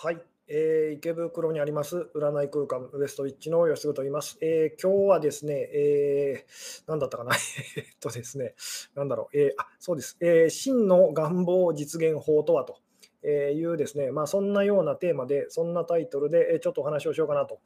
[0.00, 4.38] はい、えー、池袋にあります占い空間ウエストウィッチの吉嗣と言います。
[4.40, 7.34] えー、今日はですね、えー、何だったかな。
[7.76, 8.54] えっとですね、
[8.94, 12.78] なんだろう、えー、あそうです、えー、真の願望実現法とはと
[13.26, 17.58] いうですね、まあ、そんなようなテーマで、そんなタイトルでちょっとお話をしようかなと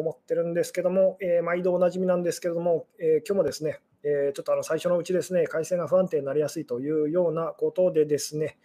[0.00, 8.58] 思ってるんですけども、えー、毎度おなじみなんですけれども、えー、今日もですね、えー、ちょっとあの最初のうちですね、回線が不安定になりやすいというようなことでですね、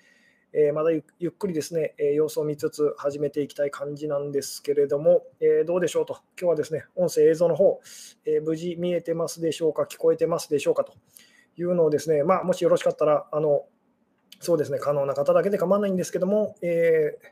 [0.60, 7.80] えまだゆっくりですね、え様子を見つつ始めていきたい感じなんですけれども、えどうでしょうと、今日はですね、音声、映像の方、
[8.26, 10.94] え無事見えてますでしょうか、聞こえてますでしょうかと
[11.58, 13.66] いうのをですね、まあ、もしよろしかったら、あの
[14.40, 17.28] そうですね、可能な方だけで構わないんですけども、えー、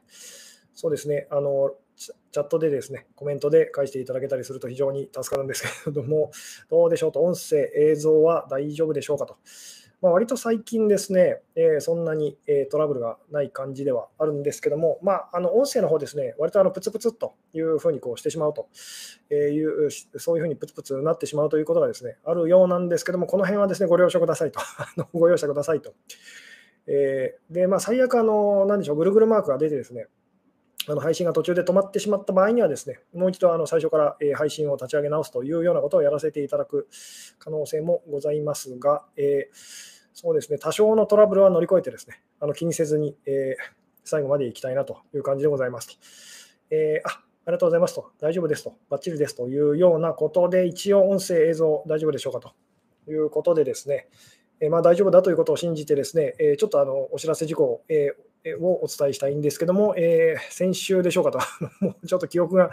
[0.76, 6.30] そうですね、あのチャットでですね、コメントで返していただけたりすると非常に助かるんですけれども、
[6.70, 9.38] どうでしょうと、音声、映像は大丈夫でしょうかと。
[10.02, 18.68] まあ、割と最近ですね、えー、そんなに、えー、トラブルがない感じではあるんですけども、まあ、あの音声の方ですね、割とあのプツプツというふうにこうしてしまうと
[19.34, 24.60] いう、そういうふうにプツプツなってしまうということがですね、あるようなんですけども、この辺はですね、ご了承くださいと、
[25.14, 25.94] ご容赦くださいと。
[26.88, 30.08] えー、で、まあ、最悪、あの、なんでしょう、ぐるぐるマークが出てですね、
[30.88, 36.88] あの配信が途中で止まってしまった場合にはですね、もう一度あの最初から配信を立ち上げ直すというようなことをやらせていただく
[37.40, 43.64] 可能性もございますが、えーそうですね、多少のトラブルは乗り越えてですね、あの気にせずに、えー、
[44.06, 45.96] 最後までいきたいなという感じでございますと。
[46.70, 52.54] えー、あありがとうございますと、大丈夫ですと、バッチリですというようなことで、一応音声、映像大丈夫でしょうかと
[53.12, 54.08] いうことでですね、
[54.62, 58.14] え、まあ、大丈夫だということを信じてですね、えちょっとあのお知らせ事項、え
[58.54, 61.40] をお伝えしたいんですけども、え先週でしょうかと、
[61.84, 62.70] もうちょっと記憶が、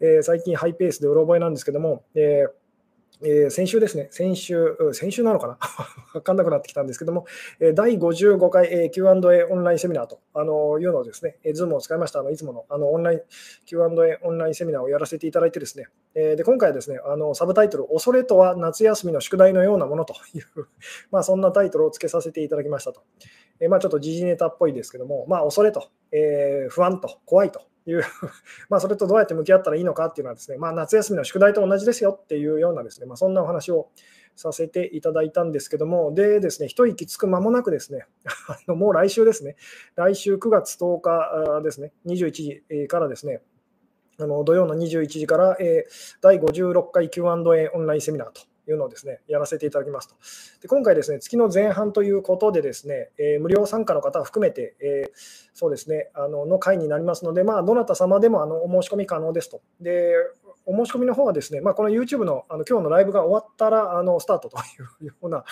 [0.00, 2.50] え最近ハイペースでうろ覚えなんですけども、えー
[3.24, 5.58] えー、先週ですね、先週、先週なのかな？
[6.14, 7.24] わかんなくなってきたんですけども、
[7.60, 12.20] え第55回、え Q&A オンラインセミナーとあのいうのをですね、え Zoom を使いました。
[12.20, 13.20] あのいつものあのオンライン
[13.66, 20.44] Q&A オンラインセミナーをやらせていただいてですね、えで今回はですね、あのサブタイトル、恐れとは夏休みの宿題のようなものという
[21.12, 23.02] ま、そんなタイトルを付けさせていただきましたと。
[23.60, 28.02] えまあ、ちょっと時事ネタっぽいですけども、まあ、恐れと、えー、不安と、怖いという
[28.68, 33.90] まあそれとどうやって向き合ったらいいのかっていうのはですね、まあ、夏休みの宿題と同じですよっていうようなですね、まあ、そんなお話を
[34.36, 38.06] させていただいたんですけども、でですね、一息つく間もなくですね、
[38.66, 39.56] もう来週ですね、
[39.94, 43.42] 来週9月10日ですね、21時からですね、
[44.18, 50.14] あの土曜の21時から、えー、第56回 Q&A オンラインセミナーというのをですね、やらせていただきますと。
[50.62, 55.10] で今回ですね、月の前半ということでですね、えー、無料参加の方含めて、えー、
[55.54, 59.62] そうですね、あのの会になりますので、まあ、どなた様でもあのお申し込み可能ですと。
[59.80, 60.14] で、
[60.64, 64.60] お申し込みの方はですね、まあ、この YouTube のあの今日のライブが終わったらあのスタートとい
[65.02, 65.44] うような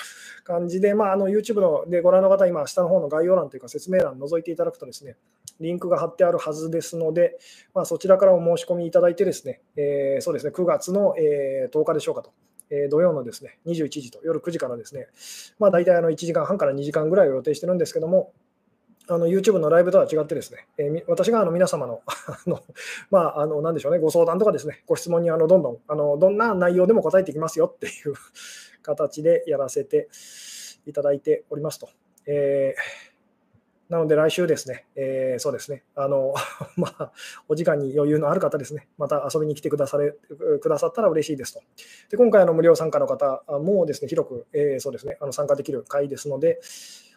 [0.44, 5.16] 感じで、まあ、あの YouTube のでご覧の方、今、下の方の概要欄というか説明欄覗いていただくとですね、
[5.60, 7.38] リンクが貼ってあるはずですので、
[7.74, 12.32] まあ、そちらからお申し込みいただいてですね、えー、そうですね、9月の、え10日でしょうかと。
[12.70, 15.08] え土曜のですね21時と夜9時からですね、
[15.58, 18.32] まあ、大体あの1時間半から2時間ぐらいを予定してるんですけども、
[19.08, 22.62] あの YouTube のライブとは違ってですね、えー、私があの皆様の あの、
[23.10, 28.14] まあ、あの何でしょうね、ご相談とかですね、ご質問にあのどんどんあのどんな内容でも答えていきますよっていう
[28.82, 30.08] 形でやらせて
[30.86, 31.88] いただいておりますと。
[32.26, 33.09] えー
[33.90, 36.32] なので来週ですね、えー、そうですね、あの、
[36.78, 37.12] まあ、
[37.48, 40.14] お時間に余裕のある方ですね、また遊びに来てくだされ
[40.60, 41.60] くださったら嬉しいですと。
[42.08, 46.60] で今回、の無料参加の方もですね、広く、えー、そうですね、あの参加できる会ですので、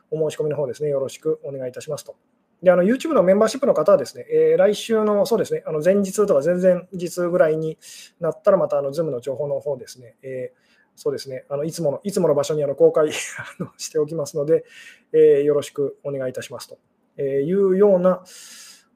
[0.09, 2.15] お申し込みの方ですね、よろしくお願いいたしますと。
[2.63, 7.77] で、あの YouTube のメンバーシップの方はですね、えー、来週のそうですね、あの前日とか前々日ぐらいに
[8.19, 10.62] なったら、またあの Zoom の情報の方ですね、えー
[10.95, 13.11] そうですね、あのいつものいつもの場所にあの公開
[13.77, 14.63] しておきますので、
[15.11, 16.77] えー、よろしくお願いいたしますと、
[17.17, 18.23] えいうような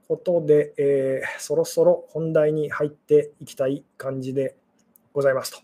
[0.07, 4.55] ことで、えー、そろそろ本題に入っていきたい感じで
[5.13, 5.59] ございますと。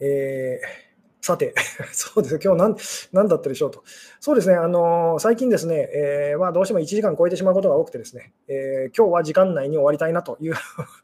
[0.00, 1.54] えーさて、
[1.92, 2.76] そうです、今日何
[3.12, 3.84] 何だったでしょうと。
[4.20, 10.54] そうですね、あの最近ですね、えー、まあ、どうしても1時間超えてしまうことが多くてですね、えー、今日は時間内に終わりたいなという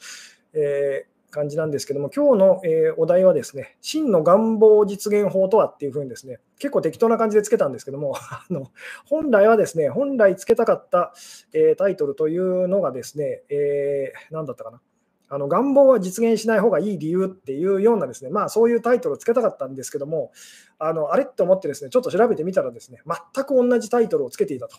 [0.54, 8.70] えー、感じなんですけども、今日の、えお題はですね、真の願望実現法とはっていうふうにですね、結構適当な感じでつけたんですけども、 あの
[9.04, 11.12] 本来はですね、本来つけたかった、
[11.52, 14.80] えタイトルというのがですね、えー、何だったかな。
[15.28, 20.32] あの願望は実現しない方がいい理由っていうようなですね、まあそういうタイトルをつけたかったんですけども、
[20.78, 22.98] あのあれって思ってですね、ちょっと調べてみたらですね、
[23.34, 24.76] 全く同じタイトルをつけていたと。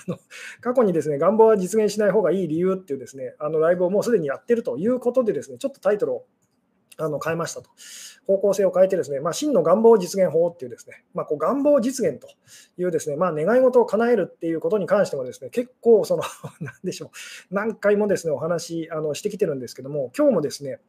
[0.60, 6.26] 過去にですね、願望は実現しない方がいい理由っていうですね、あのライブをもうすでにやってるということでですね、ちょっとタイトルを
[6.98, 7.70] あの変えましたと。
[8.26, 12.28] 方向性を変えてですね、まあ、真の願望実現法っていうですね、まあ、こう願望実現と
[12.76, 16.22] いうですね、まあ、願い事を叶えるっていうことに関してもですね、結構その、
[16.60, 17.06] なんでしょ
[17.50, 20.80] う、何回もですね、お話あのしてきてるんですけども、今日もですね、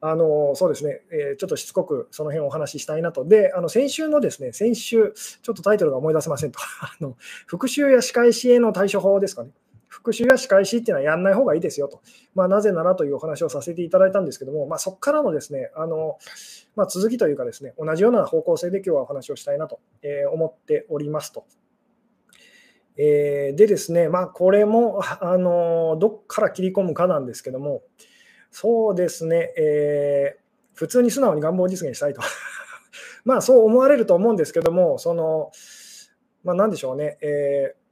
[0.00, 3.24] あのそうですね、えー、ちょっとしつこくその辺をお話ししたいなと。
[3.24, 5.12] で、あの先週のですね、先週、
[5.42, 6.60] ちょっとタイトルが思い出せませんと。
[6.80, 7.16] あの
[7.46, 9.50] 復習や仕返しへの対処法ですかね。
[9.88, 12.02] 復習や仕返しっていうのはやらない方がいいですよと、
[12.34, 16.18] まあ、なぜならというお話をさせていただいたんですけども、まあ、そこからのですねあの、
[16.76, 19.80] まあ、続きというかですね、同じような方向性で今日はお話をしたいなと
[20.32, 21.46] 思っておりますと。
[23.00, 27.82] えー、でですね、まあ、これもあのどっから切り込むかなんですけども、
[28.50, 30.40] そうですね、えー、
[30.74, 32.20] 普通に素直に願望実現したいと。
[33.24, 35.52] まあそう思われると思うんですけども、その、
[36.42, 37.87] まあ、なんでしょうね、えー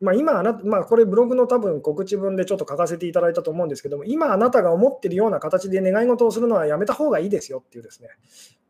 [0.00, 8.08] まあ、今あな、まあ、これブログの多分告知文でちょっと書かせていただいたと思うんですけども、今あなたが思っているような形で願い事をするのはやめた方がいいですよっていうですね、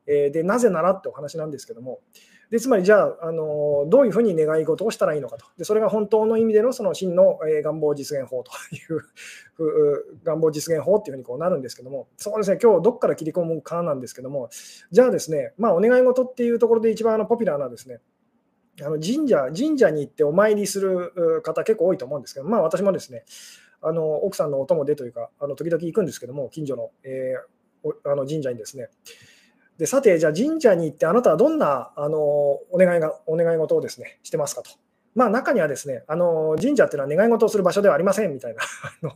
[0.06, 2.00] えー、でなぜならってお話なんですけども、
[2.49, 14.49] でつまりじゃあ、あのどういうふうに願い事をしたらいいのかと、でそれが本当の意味でのその真の、えー、願望実現法という願望実現法っていうふうにこうなるんですけども、そうですね、今日どっから切り込むかなんですけども、
[14.93, 17.99] じゃあですね、まあ、お願い事っていうところで一番あのポピュラーなですね、
[18.82, 23.25] あの神社神社に行ってお参りする方結構多いと思うんですけど、まあ、私もですね
[23.82, 28.88] あの奥さんのお供でというかあの時々行くんですけども近所の,、えー、あの神社にですね
[29.78, 34.70] でさてじゃあ神社に行ってあなたはどんなあのお願いがお願い事をですねしてますかと。
[35.14, 38.61] まあ、中にはですねあの神社っていうのは願い事をする場所ではありませんみたいな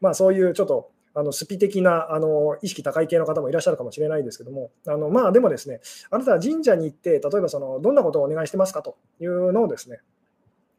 [0.00, 5.80] まあそういうちょっとあのスピ的なあの意識高い系の方もいらっしゃるかもしれないですけども、あのまあ、でもですね、
[6.10, 10.00] あなたは神社に行って、例えばそのどんなことをお願いしてますかというのをですね、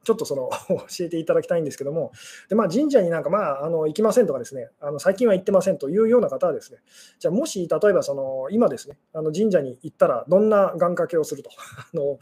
[0.03, 2.11] ちょっとその 教えていただきたいんですけども、
[2.49, 6.79] でまあ、神社になんか、まあ、あの行きませんとかですね、あの最近は行ってませんというような方はですね、
[7.19, 11.49] じゃあもし例えばその今ですね、あの神社に行ったらどんな願掛けをすると。
[11.93, 12.19] あの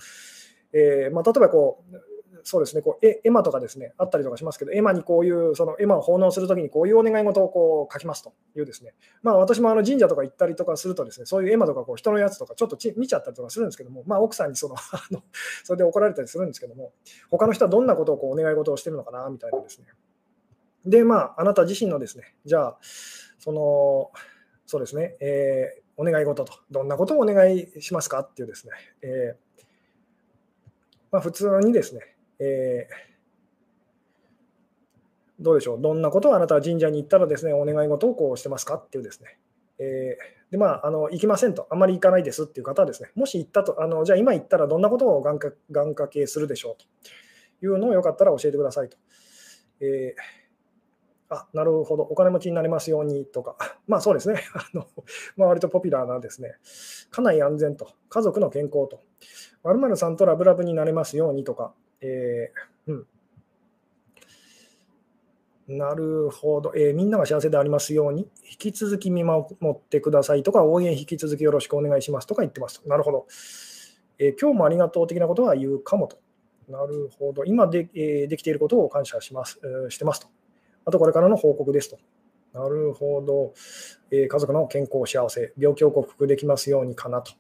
[0.74, 2.11] えーまあ、例えばこう
[2.44, 14.80] そうですね、こう絵馬とかですね、あったりとかしますけど、絵馬にこういう、その絵馬を奉納するときにこういうお願い事をこう書きますというですね、まあ私もあの神社とか行ったりとかするとですね、そういう絵馬とかこう人のやつとかちょっと見ちゃったりとかするんですけども、まあ奥さんにその あ
[15.12, 15.24] の
[15.64, 16.94] それで怒られたりするんですけども、
[17.30, 19.88] 他の人はどんなことをこうお願い事をしてるのかなみたいなですね。
[20.86, 22.78] で、まああなた自身のですね、じゃあ、
[23.40, 24.12] その、
[24.66, 29.52] そうですね、えー、お願い事と、どんなことをお願いしますかっていうですね、えー
[31.12, 32.11] まあ、普通にですね、
[32.44, 39.38] えー、どうでしょう、どんなことをあなたは神社に行ったらですね、お願い事をこうしてますかっていうですね、
[39.78, 46.86] えー、でまあ、あの行きませんと、あんまり行かないですっていう方はですね、もし行ったと、あのじゃあ今行ったらどんなことを願掛けするでしょうと。
[47.64, 48.98] いうのをよかったら教えてくださいと。
[49.80, 50.42] えー
[51.34, 53.56] あなるほど、お金持ちになりますようにとか、
[53.88, 54.86] まあそうですね、 あの
[55.38, 56.58] まあ、割とポピュラーなですね、
[57.10, 59.00] 家内安全と、家族の健康と、
[59.64, 63.08] 〇〇さんとラブラブになれますようにとか、えー、うん。
[65.78, 72.82] なるほど、えー、みんなが幸せでありますように、引き続き見守ってくださいとか、応援引き続きよろしくお願いしますとか言ってます。
[72.86, 73.28] なるほど。
[74.20, 76.18] えー、今日もありがとう的なことは言うかもと。
[76.68, 77.46] なるほど。
[77.46, 80.28] 今で,、えー、できていることを感謝します、え、してますと。
[80.86, 81.98] あと、これからの報告ですと。
[82.54, 83.54] なるほど。
[84.12, 87.32] え、家族の健康、幸せ、病気を克服できますようにかなと。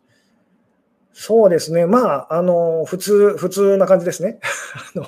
[1.13, 4.39] そうですね、まあ、あの普通普通な感じですね。
[4.96, 5.06] あの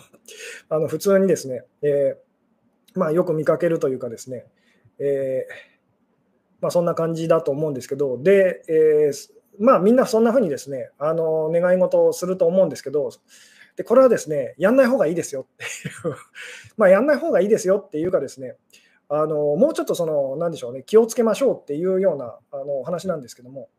[0.69, 4.45] あの普通にですね、えー、まあ、よく見かけるというかですね、
[4.99, 5.53] えー、
[6.61, 13.09] まあ、そんな感じだと思うんですけど、で、えー、まあ、みんなそんなふうにですね、あの願い事をすると思うんですけど、
[13.75, 16.15] でこれはですね、やんない方がいいですよっていう、
[16.77, 18.55] まあ、やんない方がいいですよっていうかですね、
[19.09, 23.69] あのもうちょっとその、なんでしょうね、気をつけましょうっていうようなあの話なんですけども、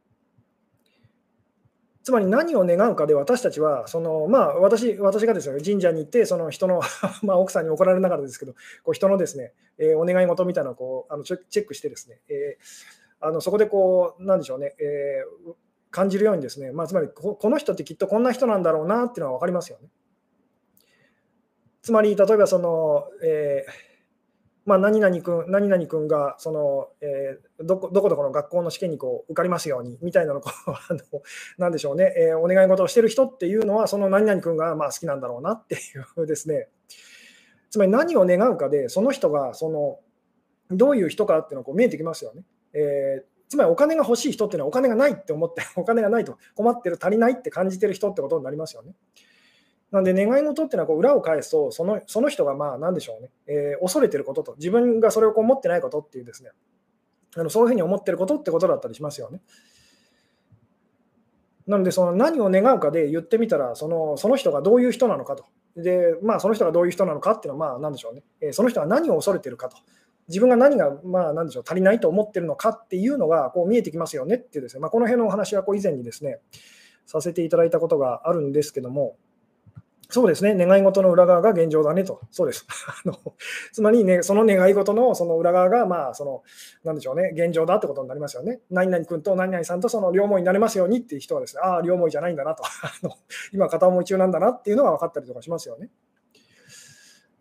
[2.04, 6.82] つまり何を願うかで私たちはその、まあ、私私がですね神社に行ってその人の
[7.24, 15.54] まあ奥さんに怒られながらですけどこう人のですね、えー、お願い事みたいなのをこうあのチェックしてですね、えー、あのそこでこうなんでしょうね、えー、
[15.90, 19.88] 感じるようにですね、まあ、つまりこの人ってきっとこんな人なんだろうなっていうのは分かりますよね。
[21.80, 23.93] つまり例えばその、えー
[24.64, 31.00] まあ、何々君何々君がその、えー、どこどこどこの学校の試験にこう受かりますようにみたいなのこう あの
[31.58, 35.78] なんでしょうね、えー、お願い事をしてる人っていうのはその何々君がまあ好きなんだろうなってい
[36.16, 36.68] うですね
[37.70, 39.98] つまり何を願うかでその人がその
[40.70, 42.44] どういう人かっていうのがこう見えてきますよね。
[42.72, 48.94] えーつまりお金が欲しい人っていうのはお金がないって思ってお金がないと困ってる足りないって感じてる人ってことになりますよね。
[49.94, 56.50] なんで願い事っていうのはこう裏を返すとそのその人がまあ何でしょうね、えー、恐れてることと自分がそれをこう持ってないことっていうですね
[57.36, 59.40] あのそういうふうに思ってることってことだったりしますよね。
[61.66, 65.46] なので、その何を願うかで言ってみたら、そのその人がどういう人なのかと。
[65.76, 69.76] で、まあ、その人がどういう人なのかっていうのは、まあ、なんでしょうね、えー、その人は何を恐れてるかと。
[70.28, 76.38] 自分が何が、まあ、なんでしょう、足りないと思ってるのかっていうのがこう見えてきますよねっていうですね、まあ、この辺のお話はこう以前にですね、
[77.06, 79.16] させていただいたことがあるんですけども、
[80.10, 82.66] そうですね、願い事の裏側が現状だねと、そうです。
[83.04, 83.16] あの
[83.72, 86.42] つまり、ね、その願い事のその裏側が、まあ、その、
[86.84, 88.60] なんでしょうね、現状だってことになりますよね。
[88.70, 93.12] 何々君と何々さんとその両思いになれますようにっていう人はですね、ああ、両思いじゃないんだなと、 あの
[93.52, 95.90] 今、片思い中なんだなっていうのが分かったりとかしますよね。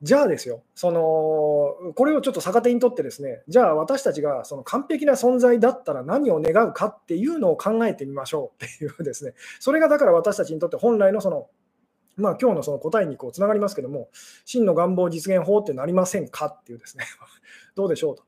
[0.03, 11.48] じゃあですよ、そのこれをちょっと逆手にとってですね、じゃあ私たちがその完璧な存在だったら何を願うかっていうのを考えてみましょうっていうですね、それがだから私たちにとって本来のその、
[12.15, 14.10] まあ今日のその答えにこうつながりますけども、
[14.46, 17.05] 真の願望実現法ってなりませんかっていうですね、
[17.75, 18.24] どうでしょうと。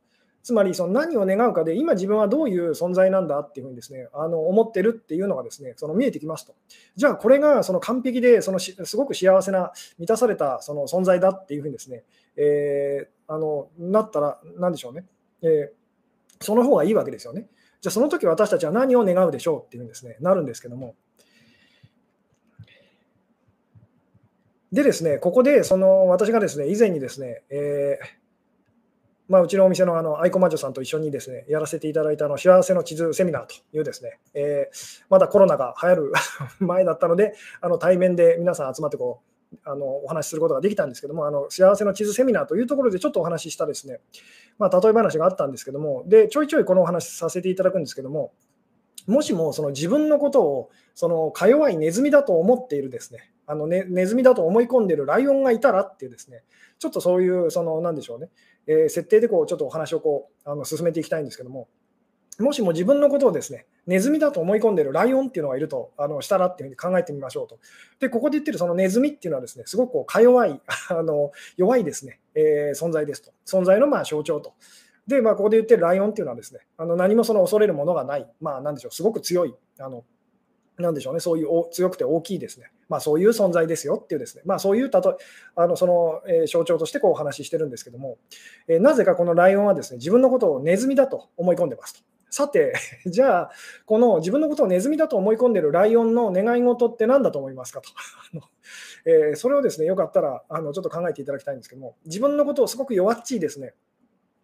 [0.46, 6.54] つまりその何を願うかで、今自分はどういう存在なんだっていうふうにですね、あの思ってるっていうのがですね、その見えてきますと。
[6.96, 12.04] じゃあこれがその完璧で、そのすごく幸せな、満たされたその存在だっていうふうにですね、
[12.36, 15.06] えー、あのなったら、なんでしょうね、
[15.42, 17.48] えー、その方がいいわけですよね。
[17.82, 20.94] じゃあその時私たちは何を願うでしょうっていうんですね、なるんですけども。
[24.76, 28.06] でですね、ここでその私がですね、以前にですね、えー
[29.30, 36.14] まあ、うちのお店のあのアイコマジョさんと一緒にですねやらせていただいたあの幸せの地図セミナーというですね、えー、まだコロナが流行る
[36.60, 39.22] 前だったので、あの対面で皆さん集まってこ
[39.54, 44.02] うあのお話しすることができたんですけども、あの幸せの地図セミナーというところでちょっとお話ししたですね、
[44.60, 48.34] まあ、例え話があったんですけども、でちょいちょいこのお話させていただくんですけども、
[49.08, 56.44] もしもその自分のことをそのか弱いネズミだと思っているですね、あのねネズミだと思い込んでるライオンがいたらっていうですね、
[56.80, 58.30] ちょっとそういう、その、なんでしょうね、
[58.68, 61.68] えー、設定でこうちょっとお話をこうあの進めていきたいんですけども、
[62.40, 67.60] もしも自分のことをですね、ネズミだと思い込んでるライオンっていうのがいるとあのしたらっていうふうに考えてみましょうと。
[68.00, 73.32] で、ここで言ってるそのネズミっていうのはですね、すごくこうか弱い、 あの弱いですね、えー、存在ですと。
[73.46, 74.54] 存在のまあ象徴と。
[75.08, 80.04] で、まあ、ここで言ってるライオンっていうのはですね、あの何もその恐れるものがない、まあ、なんでしょう、すごく強い、あの
[80.78, 85.18] なんでしょうね、そういう強くて大きいですね、まあ、そういう存在ですよっていうですね、まあ、そういうたと
[85.56, 88.18] あのその、え、象徴としてこうお話ししてるんですけども、
[88.68, 92.16] え、なぜかこのライオンはですね自分のことをネズミだと思い込んでますと。
[92.36, 92.74] さて、
[93.08, 93.52] じゃあ、
[93.86, 97.90] この自分のことをネズミだと思い込んでるライオンの願い事って何だと思いますかと。
[99.06, 103.74] えー、それをですね、よかったらあのちょっと考えていただきたいんですけども、自分のことをすごく弱っちいですね、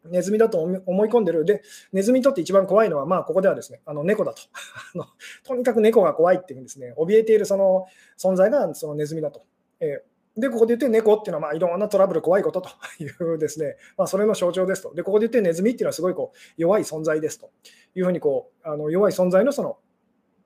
[0.06, 1.46] ネズミだと思い込んでる。
[1.46, 1.62] で、
[1.94, 4.42] ネズミにとって一番怖いのは、まあ、ここではですね、あの猫だと
[4.96, 5.06] あの。
[5.44, 7.86] とにかく猫が怖いっていうんですね、怯えているその
[8.18, 9.44] 存在がそのネズミだと。
[9.80, 14.94] えー、で、ここで言って猫っていうのは、まあ、いろんなトラブル、怖いことと いうですね、まあ、それの象徴ですと。
[14.94, 17.52] で、ここで言ってネズミっていうのはすごいこう弱い存在ですと
[17.96, 19.78] いうふうにこう、あの弱い存在のその、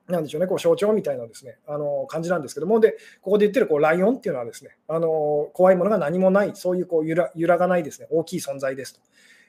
[0.08, 9.00] なんでしょうね、こう象徴みたいなですね、あの感じなんですけども、で、ここで言ってるこうライオンっていうのはですね、あの怖いものが何もない、そういうこう揺ら揺らがないですね、大きい存在ですと。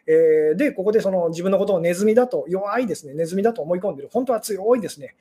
[0.07, 5.15] えー、で、ここでその自分のことをネズミだと、弱いですね、ネズミだと思い込んでる、本当は強いですね、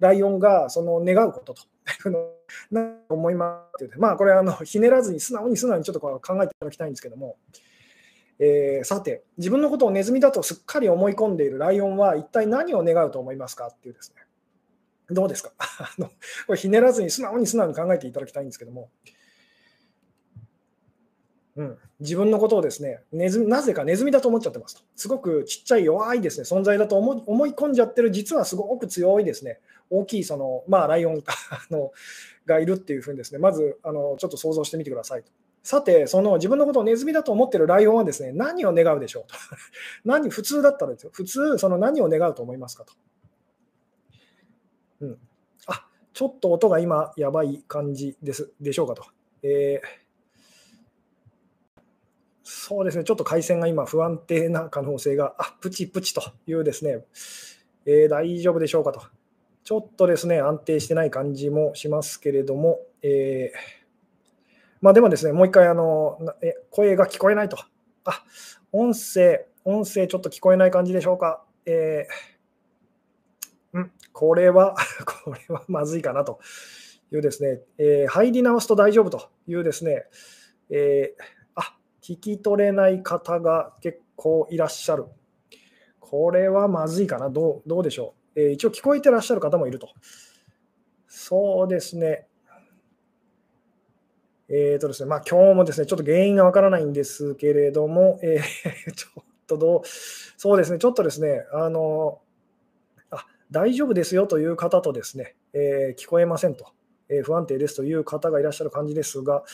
[0.00, 1.62] ライオンがその願うことと。
[2.70, 7.36] な思いますまあ、これあの、ひねらずに、素直に素直にちょっとこう考えていただきたいんですけども、
[8.38, 14.22] えー、さて、自分のことをネズミだとすっかり思い込んでいるライオンは、一体何を願うと思いますかっていうですね、
[15.10, 15.52] どうですか？
[15.58, 16.08] あの
[16.46, 18.90] これひねらずに素直に素直に考えていただきたいんですけども、
[21.56, 24.82] うん、自分のことをですねネズなぜかネズミだと思っちゃってますと。
[24.96, 31.22] すごくちっちゃい弱いですね存在だと思思い込んじゃってる、実はすごく強いですね、大きいその、まあ、ライオン
[31.70, 31.92] の
[32.46, 35.30] がいるっていうふうにですね、まずあのちょっと想像してみてくださいと。
[35.62, 39.36] さて、その自分のことをネズミだと思ってるライオンはですね、何を願うでしょうと。
[40.04, 41.10] 何、普通だったらですよ。
[41.12, 42.94] 普通、その何を願うと思いますかと。
[45.02, 45.18] うん。
[45.66, 49.04] あ、ちょっと音が今、やばい感じですでしょうかと。
[49.44, 50.01] えー
[52.54, 57.04] そうですね、ちょっと回線が今、不安定な可能性が、あプチプチというですね、
[57.86, 59.02] えー、大丈夫でしょうかと。
[59.64, 67.56] ちょっとですね、安定してない感じもしますけれども、えー、まあ、でもですね、もう一回あのえ、声が聞こえないと。
[68.04, 68.22] あ、
[68.70, 71.42] 音声、音声ちょっと聞こえない感じでしょうか。
[71.64, 74.76] えー、んこれは、
[75.24, 76.38] これはまずいかなと
[77.10, 80.04] いうですね、えー、入り直すと大丈夫というですね、
[80.68, 81.41] えー
[82.02, 85.06] 聞き取れない方が結構いらっしゃる。
[86.00, 87.30] これはまずいかな。
[87.30, 89.88] どうどうでしょう、えー、一応聞こえてらっしゃる方もいると。
[91.06, 92.26] そうですね。
[94.48, 102.20] えっ、ー、とですね、まあ今日もですね、ちょっと原因がわからないんですけれども、えー、 ちょっとどう、そうですね、ちょっとですね、あの、
[103.10, 106.66] あ大丈夫ですよという方とですね、えー、聞こえませんと、
[107.08, 109.44] え、不安定ですという方がいらっしゃる感じですが、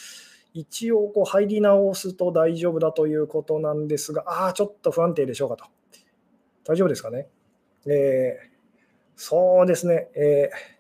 [0.55, 5.65] 一応こう入り直すと大丈夫だということなんですが、ああ、ちょっと不安定でしょうかと。
[6.65, 7.29] 大丈夫ですかね？
[7.87, 8.49] えー、
[9.17, 10.79] そうですね、えー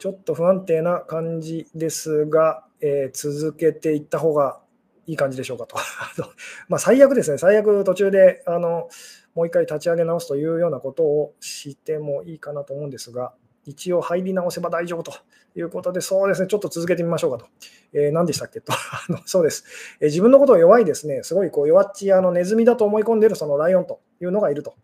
[0.00, 4.58] ちょっと不安定な感じですが、えー、続けていった方が
[5.06, 5.76] いい感じでしょうかと。
[6.70, 8.88] まあ最悪ですね、最悪途中であの
[9.34, 15.12] もう一回立ち上げ直すというようなことをしてもいいかなと思うんですが、一応入り直せば大丈夫と
[15.54, 17.50] いうことで、そうですね、ちょっと続けてみましょうかと。
[17.92, 19.18] えー、何でしたっけと あの。
[19.26, 19.64] そうです、
[20.00, 24.74] えー、自分のことを弱いですね、すごいこう弱っちあのネズミだと思い込んでいるそのライオンというのがいると。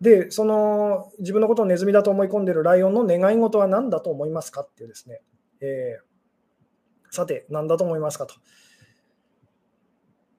[0.00, 5.22] で、その自分のことをネズミだと思い込んでいるライオンの願い事は何だと思いますかっていうですね、
[5.60, 8.34] えー、さて、何だと思いますかと。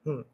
[0.04, 0.26] うん。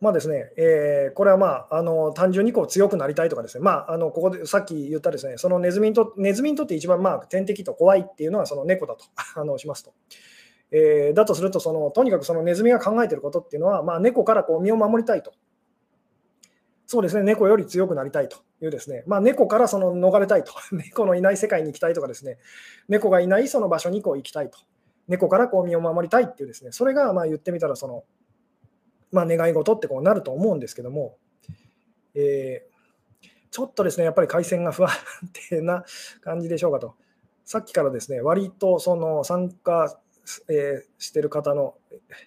[0.00, 9.92] まあですね、えー、これはまあ、あの単純にこう強くなりたいとかですね、まあ、あのここでさっき言ったですね、そのネズミにとネズミにとって一番まあ天敵と怖いっていうのはその猫だと あのしますと。
[10.70, 15.32] えー、だとするとその、とにかくそのネズミが考えていることっていうのは、まあ、猫からこう身を守りたいと。
[16.86, 22.38] そうですね、猫より強くなりたいというですね、まあ、猫からその逃れたいと、 猫のいない世界に行きたいとかですね、
[22.88, 24.58] 猫がいないその場所にこう行きたいと、
[25.06, 28.04] 猫からこう身を守りたいっていうですね、それがまあ言ってみたらその、
[29.12, 31.16] まあ、願い事ってこうなると思うんですけども、
[32.14, 34.90] えー、ちょっとですね、やっぱり回線が不安
[35.48, 35.84] 定な
[36.20, 36.94] 感じでしょうかと。
[37.44, 39.98] さっきからですね、割とその参加
[40.48, 41.74] えー、してる方の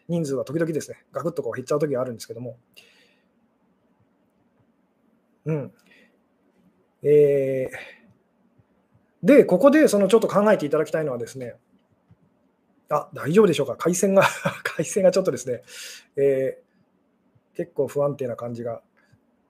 [0.08, 2.58] 人数は時々ですね、ガクッとこう減っちゃう時があるんですけども、
[5.46, 5.72] うん。
[7.04, 11.56] えー、で、ここでそのちょっと考えていただきたいのはですね、
[12.90, 14.24] あ、大丈夫でしょうか、回線が
[14.64, 15.62] 回線がちょっとですね、
[16.16, 16.71] えー、
[17.62, 18.82] 結構不安定な感じが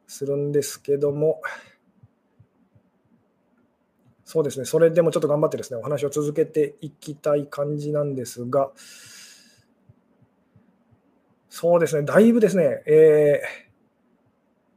[0.06, 1.42] するんですけども、
[4.26, 8.72] そうですね、それでもちょっと頑張ってですね、お話を続けていきたい感じなんですが、
[11.50, 13.72] そうですね、だいぶですね、えー、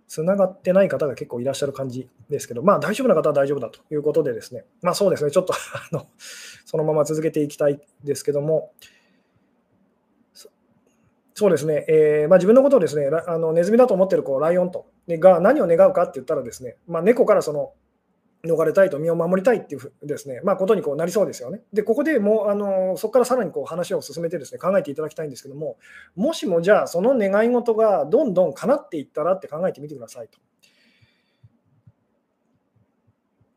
[0.06, 6.06] つながってない方が結構いらっしゃる感じですけど、まあ大丈夫な方は大丈夫だということでですね、まあそうですね、ちょっとあの
[6.64, 8.70] そのまま続けていきたいですけども、
[11.34, 17.72] そうですね、えーまあ、自分のことをですね、あのネズミだと思ってるこうライオンとが何を願うかって言ったらですね、まあ、猫からその
[18.44, 21.62] 逃れたいと、身を守りたいっていうですね、まあ、ことにこうなりそうですよね。
[21.72, 25.76] で、ここでもうあのそこからさらにこう話を進めてですね考えていただきたいんですけども、
[26.14, 30.38] もしもじゃあ、その願い事がどんどん叶っていったらって考えてみてくださいと。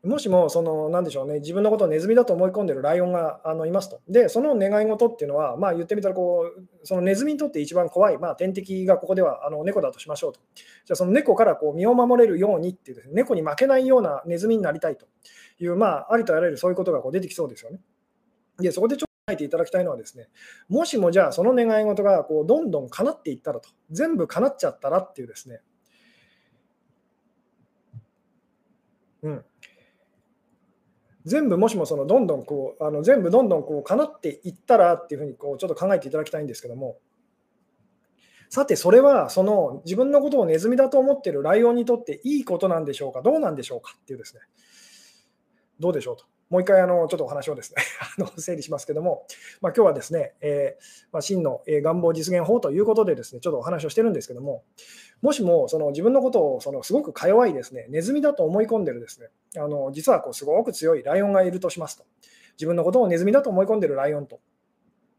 [0.08, 4.00] もしも、その、なんでしょうね、自分のことをネズミだと思い込んでるライオンがあのいますと。
[4.08, 10.40] で、その願い事っていうのは、まあ言ってみたらこう、そのネズミにとって一番怖い、まあ天敵がここではあの猫だとしましょうと。
[10.86, 15.06] じゃその猫からこう身を守れるようにっていうですね、猫に負けないようなネズミになりたいと
[15.58, 17.80] いう、まあありとあらゆるそういうことがこう出てきそうですよね。
[18.58, 20.28] で、そこでちょっと考えていただきたいのはですね、
[20.68, 25.60] もしもじゃあその願い事がこうどんどん叶っていったらと、全部叶っちゃったらっていうですね、
[29.22, 29.44] うん。
[31.28, 36.98] 全部もしもそのどんどんこうあの全部どんどんこう叶っていったらっていうふうにこうちょっと考えていただきたいんですけども。
[38.50, 43.20] さてそれはその自分のことをネズミだと思っているライオンにとっていいことなんでしょうか？
[43.20, 44.40] どうなんでしょうかっていうですね。
[45.78, 46.24] どうでしょうと。
[46.50, 47.82] もう一回あのちょっとお話をですね
[48.18, 49.26] あの整理しますけども、
[49.60, 54.64] まあ、今日はですね、えーまあ、真の願望実現法ということでですねちょっとお話をしてるんですけども
[55.20, 62.04] もしもその自分のことをそのすごくか弱いですねネズミだと思い込んでるですねあの実はこうすごく強いライオンがいるとしますと。
[62.58, 64.40] 自分のことをネズミだと思い込んでるライオンと。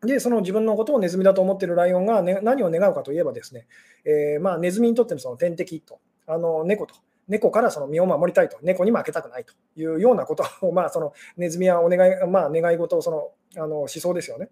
[0.01, 3.67] で、その自分のことをネズミだと思っているライオンが、ね、何を願うかといえばですね、
[4.05, 6.95] えー、まあ、ネズミにとってのその天敵と、あの猫と、
[7.29, 14.49] 猫からその身を守りたいと、猫に負けたくないというようなことを、 まあ、そのネズミはお願い、まあ、願い事をそのあの思想ですよね。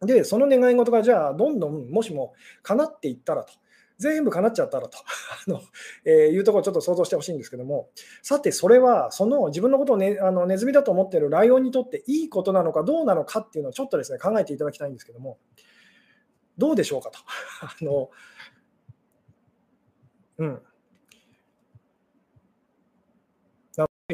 [0.00, 3.52] で、その願い事がじゃあ、どんどんもしも叶っていったらと、
[3.98, 4.98] 全部叶っちゃったらと。
[5.46, 5.60] あの、
[6.04, 15.38] えー、いうところをちょっと想像してほしいんですけども、さて、それはその自分のことを、ね、あのネズミだと思っているライオンにとっていいことなのかどうなのかっていうのをちょっとですね考えていただきたいんですけども、
[16.58, 17.20] どうでしょうかと。
[17.62, 18.10] あの
[20.38, 20.62] うん。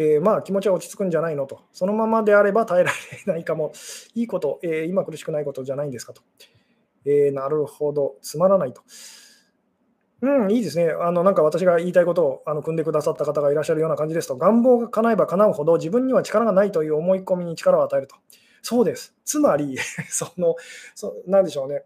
[0.00, 2.92] えー、まあ気持ちは落ち着くんじゃないのと、そのままであれば耐えら
[3.26, 3.72] れないかも、
[4.14, 6.22] いいこと、えー、今苦しくないことじゃないんですかと。
[7.04, 8.82] えー、なるほど、つまらないと。
[10.20, 10.92] うん、いいですね。
[11.00, 18.14] あの、なんか私が言いたいことをあの組んでくださった方がいらっしゃるような感じですと、願望が叶えば叶うほど自分には力がないという思い込みに力を与えると。
[18.62, 19.16] そうです。
[19.24, 19.76] つまり、
[20.11, 20.54] その、
[20.94, 21.84] そなんでしょうね。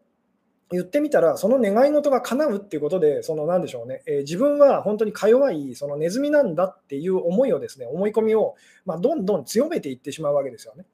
[0.73, 8.55] 言ってみたら、その願い事が叶うっていうことで、そのなんでしょうね、えー、自分は本当にか弱いそのネズミなんだっていう思いをですね、思い込みを、
[8.85, 10.85] まあ、どんどん強めていってしまうわけですよね。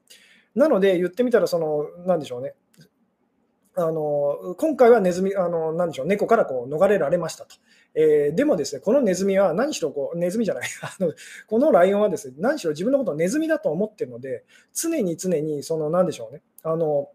[0.55, 2.55] なので、言ってみたら、その、なんでしょうね、
[3.79, 7.57] あの今回はネズミ、あのなんでしょう、猫からこう逃れられましたと。
[7.95, 11.12] えー、でもですね、このネズミは何しろこう、ネズミじゃない あの、
[11.47, 17.11] このライオンはですね、何しろ自分のことをネズミだと思ってるので、常に常に、その、なんでしょうね、あの、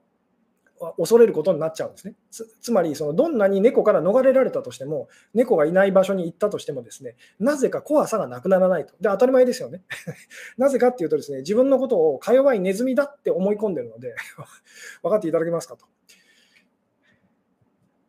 [0.98, 2.16] 恐れることになっちゃうんですね。
[2.62, 8.94] つまりその、どんなに猫から逃れられたとしても、猫がいない場所に行ったとしても、ですねなぜか怖さがなくならないと。
[9.00, 9.84] で、当たり前ですよね。
[10.58, 14.16] なぜかっていうと、ですね自分のことをか弱いネズミだって思い込んでるので
[15.02, 15.86] 分かっていただけますかと。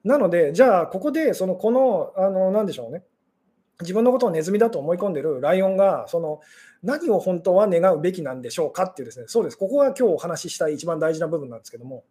[0.05, 3.05] なので、じゃあ、ここで、その、この、あの、なんでしょうね。
[3.81, 6.41] 自分のことをネズミだと思い込んでるライオンが、その、
[6.83, 9.57] 何を本当は願うべきなんでしょうかっていうですね、そうです。
[9.57, 12.05] ここが今日お話ししたい一番大事な部分なんですけども、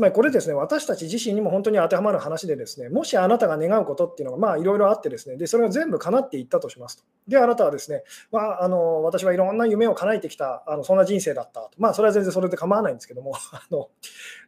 [0.00, 7.04] つまりこれですね、私たち自身にも本当に当てはまる話でですね、もしあなたが願うことっていうのがまあいろいろあってですね、でそれが全部叶っていったとしますと。
[7.28, 11.72] で、あなたはですね、まあ、あの私はいろんな夢を叶えてきた、あのそんな人生だったと。
[11.76, 13.90] まあそれは全然それで構わないんですけども、 あの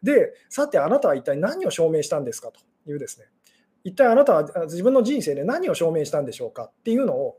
[0.02, 3.26] で、さてあなたは一体何を証明したんですかというですね、
[3.84, 7.38] 一体あなたは自分の人生で何を証明したんでしょうかっていうのを、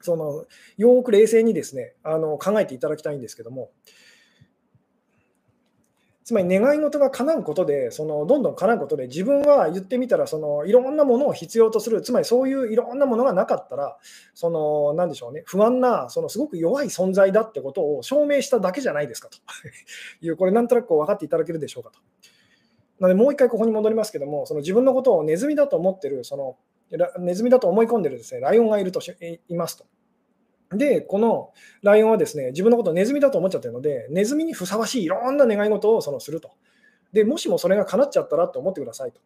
[0.00, 0.44] その
[0.76, 3.70] よく冷静にですねあの考えていただきたいんですけども、
[6.28, 13.96] つまり願い事が叶うことで、そのどんどん叶うことで、自分は言ってみたらその、いろんなものを必要とする、つまりそういういろんなものがなかったら、
[14.34, 19.38] そのなんでしょうね、不安な、そのすごく弱い存在だってことを証明しただけじゃないですかと
[20.20, 21.98] いう、これ、なんとなく分かっていただけるでしょうかと。
[23.00, 26.58] なので、もう一回ここに戻りますけども、その自分のことをネズミだと思ってる、その
[27.18, 29.10] ネズミだと思い込んでるです、ね、ライオンがいるとし
[29.48, 29.86] いますと。
[30.72, 31.52] で、この
[31.82, 36.50] ライオンはですね、自分のことをネズミだと思っちゃってるので、ネズミにふさわしいいろんな願い事をそのすると。
[37.12, 39.20] で、もしもそれが叶っちゃったらと思ってくださいと。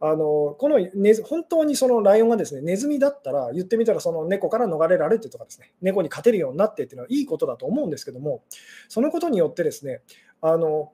[0.00, 8.42] あのこのネ本当にそのライオンがですねネズミだったら、言ってみたらその猫から逃れられてとかですね、猫に勝てるようになってっていうのはいいことだと思うんですけども、
[8.88, 10.02] そのことによってですね、
[10.42, 10.92] あの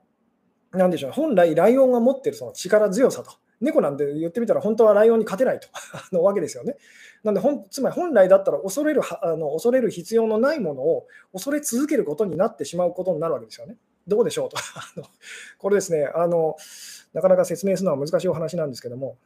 [0.71, 5.67] なでしょう、本来ライオンが持ってるその力強さと、猫なんて言ってみたら本当はライオンに勝てないと
[6.11, 6.77] のわけですよね。
[7.23, 13.77] なんで本つまり本来だったら恐れるあの恐れる必要のないものを恐れ続けることになってしまうことになるわけですよね。
[14.07, 14.57] どうでしょうと。
[15.59, 16.57] これですねあの、
[17.13, 19.17] なかなか説明するのは難しいお話なんですけども、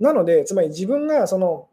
[0.00, 1.68] なので、つまり自分がその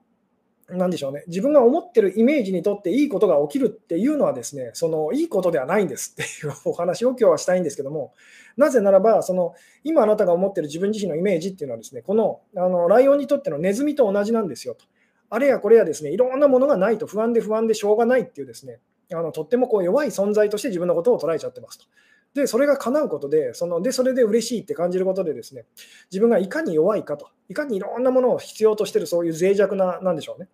[0.71, 8.13] なんでしょうね、自分が思ってるイメージにとっていいことが起きるっていうのはですね、そのいいことではないんですっていうお話を今日はしたいんですけども、
[8.57, 9.53] なぜならば、その
[9.83, 14.85] 今あなたが思ってる自分自身のイメージっていうのはですね、このあのライオンにとってのネズミと同じなんですよと。
[15.29, 18.79] あれやこれやですね、いろんなものがないと不安で不安でしょうがないっていうですね、
[19.13, 21.85] あのとってもこう弱い存在として自分のことを捉えちゃってますと。
[22.33, 25.65] で、それが叶うことで、そのでそれで嬉しいって感じることでですね、
[26.11, 30.47] 自分がいかに弱いかと、いかにいろんなものを必要としてるそういう脆弱な、なんでしょうね、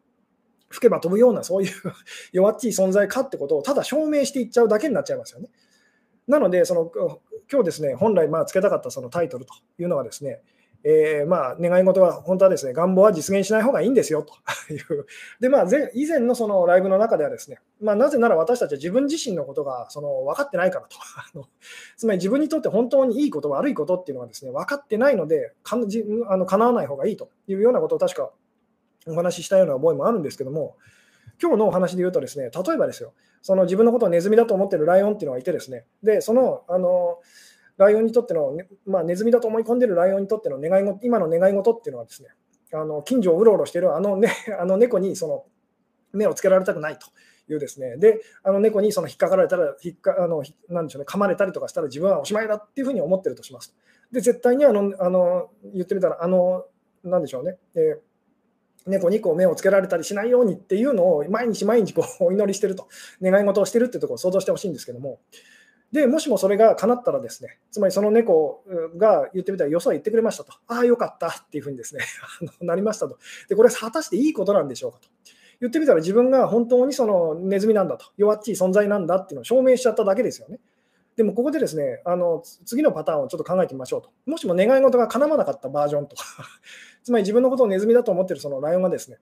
[0.70, 1.72] 吹けば飛ぶようなそういう
[2.34, 5.50] 弱っちい存在かってことをただ証明していっちゃうだけになっちゃいますよね。
[6.28, 6.92] なので、その
[7.50, 10.42] 今日ですね、本来まあつけたかったそのタイトルというのはですね、
[10.84, 14.34] えー、まあ願い事は本当はですね、願望は実現しない方がいいんですよと
[14.74, 15.06] いう。
[15.40, 20.88] で、まあ、以前のそのライブの中ではですね、まあ、なぜなら私たちは自分自身のことがその分かってないから
[21.34, 21.48] と。
[21.96, 28.32] つまり自分にとって本当にいいこと、悪いことっていうのはですね、分かってないので、かあの叶わない方がいいというようなことを確か
[29.08, 30.76] お話ししたような覚えもあるんですけども、
[31.42, 37.20] 今日のお話で言うとですね、例えばですよ、その自分のことをネズミだと思ってるライオンっていうのがいてですね、で、その、あの、
[37.78, 42.30] ライオンにとっての、ね、まあ、ネズミだと思い込んでるライオンにとっての願い事、今の願い事っていうのはですね、
[42.74, 45.46] あの近所をうろうろしてるあの,、ね、あの猫にその
[46.12, 47.08] 目をつけられたくないと
[47.50, 53.76] いうですね、で、あの猫にその引っかかられたら、引っかあのなんでしょうね、噛まれたりとかしたら自分はおしまいだっていうふうに思ってるとします。
[54.12, 56.66] で、絶対にあの、あの言ってみたら、あの、
[57.04, 58.07] なんでしょうね、えー
[58.88, 62.88] 猫にこう目をつけられたりしないようにっていうのを毎日毎日こうお祈りしてると、
[63.22, 65.20] 願い事をしてるっていうところを想像してほしいんですけども、
[65.92, 68.64] でもしもそれが叶ったらですね、つまりその猫
[68.98, 72.02] が言ってみたら、よそは言ってくれましたと、ああ、よかったっていうふうにですね
[72.62, 73.18] なりましたと。
[73.48, 75.08] で、これ果たしていいことなんでしょうかと。
[75.60, 80.60] 言ってみたら自分が本当にそのネズミなんだと、弱っちい存在なんだっていうのを証明しちゃっただけですよね。
[81.18, 84.12] でもここでですね、あの次のパターンをちょっと考えてみましょうと。
[84.28, 86.16] もしも願い事が叶わなかったバージョンと
[87.04, 89.18] つまり自分のことをネズミだと思ってるそのライオンがですね、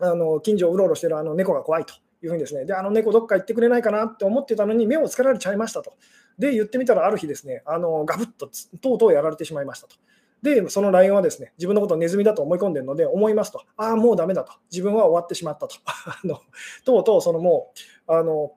[0.00, 5.92] あの近所をうろうろしてるあの猫が怖いというふうにですね、で、あの猫どっか行ってくれないかなって思ってたのに目をつけられちゃいましたと。
[6.36, 8.50] で、言ってみたらある日ですね、あのガブッと
[8.80, 9.94] とうとうやられてしまいましたと。
[10.42, 14.52] で、そのライオンはですね、自分のことをネズミだと思い込んでるので、思いますと、ああ、もうダメだと。
[14.70, 15.76] 自分は終わってしまったと。
[15.86, 16.40] あの
[16.84, 17.72] とうとうそのも
[18.08, 18.52] う、あの、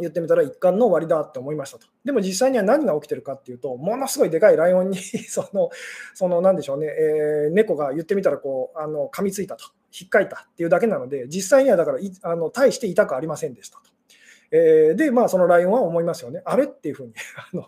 [0.00, 1.86] 言ってみたら一貫の終わりだって思いましたと。
[2.04, 5.70] でも実際には何が起きてるかっていうと、ものすごいでかいライオンに その、
[6.14, 9.66] そのなんでしょうね、えー、猫が言ってみたらこうあの噛みついたと、
[9.98, 13.82] 引っかいたっていうだけなので、実際にはだからあの大して痛くありませんでしたと。
[14.52, 16.42] えー、で、まあ、そのライオンは思いますよね。
[16.44, 17.12] あれっていうふうに
[17.52, 17.66] あの。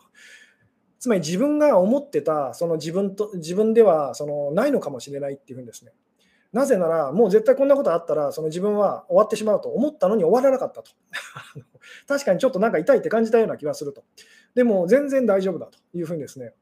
[0.98, 5.90] つまり自分が思ってたその自分と自分ではそのないのかもしれないっていうふうにですね。
[6.52, 10.90] なぜなら、もう絶対こんなことあったら、その自分は終わってしまうと思ったのに終わらなかったと。
[12.06, 14.04] 確かにちょっとなんか痛いって感じたような気がすると。
[14.54, 16.54] でも全然大丈夫だというふうにですね。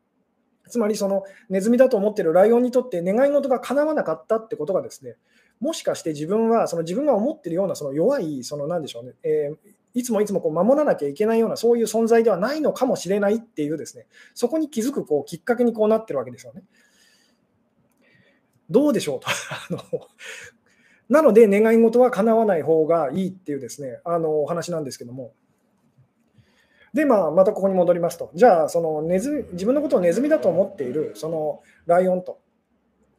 [0.68, 5.16] つまりそのネズミだと思っているライオンにとって願い事が叶わなかったってことがですね、
[5.59, 9.57] もしかして自分はその自分が思っているようなその弱い、その何でしょうね、えー、
[9.94, 16.62] いつもいつもこう守らなきゃいけないようなそういう存在ではないのかもしれないっていうですね、そこに気づくこうきっかけにこうなってるわけですよね。
[18.70, 19.33] どうでしょうと あ
[19.70, 20.09] の。
[21.09, 25.33] なので、願い事は叶わない方がいいっていうですね、あのお話なんですけども。
[26.94, 28.30] で、まあ、またここに戻りますと。
[28.35, 32.40] じゃあ、そのネズ自分のことをネズミだと思っている、そのライオンと、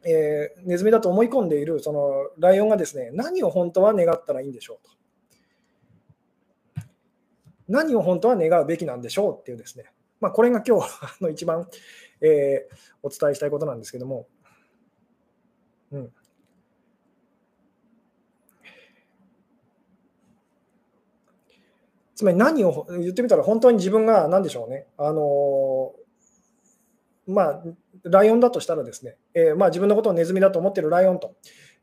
[0.03, 4.91] えー、ネズミだと思い込んでいるそのライオンがですね、何を本当は願ったらいいんでしょうと。
[7.67, 9.85] 何を本当は願うべきなんでしょうっていうですね、
[10.19, 11.67] まあ、これが今日の一番、
[12.19, 14.27] えー、お伝えしたいことなんですけども、
[15.91, 16.11] うん。
[22.15, 25.93] つまり何を言ってみたら本当に自分が何でしょうね、あの
[27.27, 27.63] まあ、
[28.03, 31.33] ライオンだとしたらですね、えー、まあ、自分のことをネズミだと思ってるライオンと、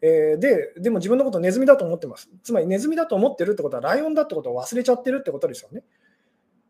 [0.01, 2.31] えー、で、でも自分のことをネズミだと思ってます。
[2.45, 5.83] つまりネズミだと思ってるってことはライオンだってことを忘れちゃってるってことですよね。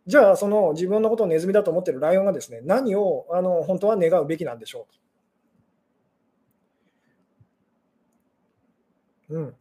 [0.07, 5.08] じゃあ、その自分のことをネズミだと思ってるライオンがですね、何をあの本当は願うべきなんでしょう
[9.31, 9.55] うん。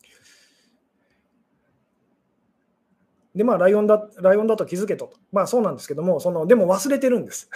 [3.36, 5.13] で、まあ、ライオンだ、ライオンだと気づけと。
[5.32, 7.49] まあ、そうなんですけども、その、でも忘れてるんです。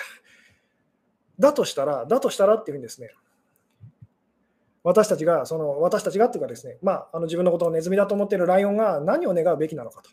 [1.40, 3.12] だとしたら、だとしたらっていうふうにですね、
[4.84, 10.10] 私たちが、その、私たちがっていうかですね、まあ、あの自分のことをネズミだと思っているライオンが何を願うべきなのかと。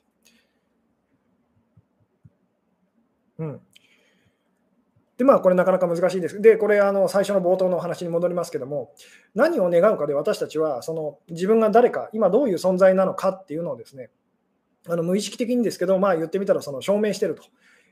[3.38, 3.60] うん。
[5.18, 6.40] で、まあ、これなかなか難しいです。
[6.40, 8.92] で、これ、あの最初の冒頭の話に戻りますけども、
[9.34, 14.10] 何を願うかで私たちは、その自分が誰か、今どういう存在なのかっていうのをですね、
[14.86, 17.42] あの無意識的にですけど、まあ、言ってみたらその証明してると、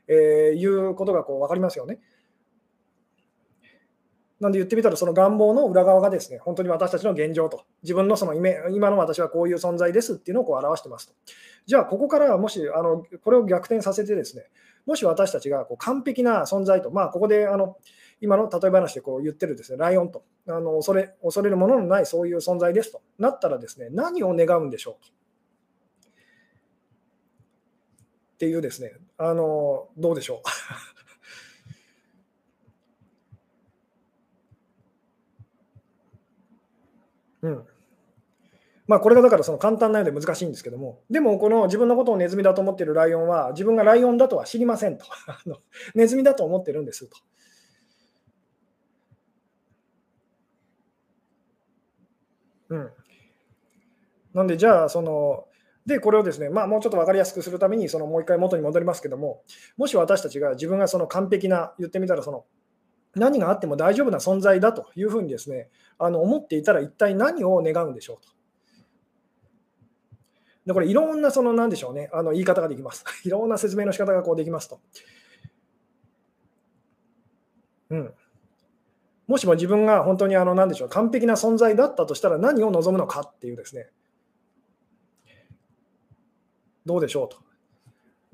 [0.07, 1.99] えー、いうことがこう分かりますよね。
[4.39, 11.13] なんで言ってみたら、その願望の裏側がですね、本当に私たちの現状と、自分のその今の私はこういう存在ですっていうのをこう表してますと。
[11.65, 14.45] じゃあ、ここからもしあのこれを逆転させてですね、
[14.87, 17.77] もし私たちがこう完璧な存在と、まあ、ここであの
[18.21, 25.11] 今の例え話でこう言ってるですねライオンとあの恐れ恐れるもののないそういう存在ですとなったらですね何を願うんでしょうと。
[25.11, 25.13] っ
[28.37, 30.41] ていうですねあのどうでしょ
[37.43, 37.47] う。
[37.47, 37.76] うん
[38.87, 45.05] まあ、これがだからその簡単なようで難しいんですけども、でもこの自分のことをネズミだと思っているライオンは、自分がライオンだとは知りませんと。
[45.93, 47.17] ネズミだと思ってるんですと。
[52.69, 52.91] うん。
[54.33, 55.47] なんで、じゃあ、その、
[55.85, 59.41] で、これをですね、まあ、もうちょっと分かりやすくするために、そのもう一回元に戻りますけども、
[59.77, 62.45] もし私たちが自分がその完璧な、言ってみたら、その
[63.15, 68.36] 何があっても大丈夫な存在だというふうにですね、あの思っていたら、一体何を願うんでしょうと。
[70.67, 73.05] でこれいろんなその何でしょうね、あの言い方ができます。
[73.23, 74.81] いろんな説明の仕方がこうできますと。
[77.89, 78.13] うん。
[79.27, 83.89] もしも自分が本当にあの何でしょう、完璧な存在だったとしたら何を望むのかっていうですね、
[86.85, 87.37] どうでしょうと。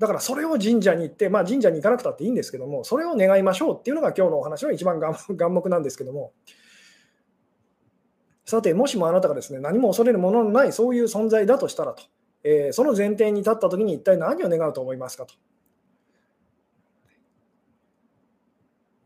[0.00, 6.32] だからそれを神社に行って、まあ、神社に行かなくたっていいんですけども、それを願いましょうっていうのが今日のお話の一番 眼目なんですけども、
[8.44, 12.02] さて、もしもあなたがですね、何も恐れるもののないそういう存在だとしたらと。
[12.44, 15.34] えー、その前提に立ったときに一体何を願うと思いますかと。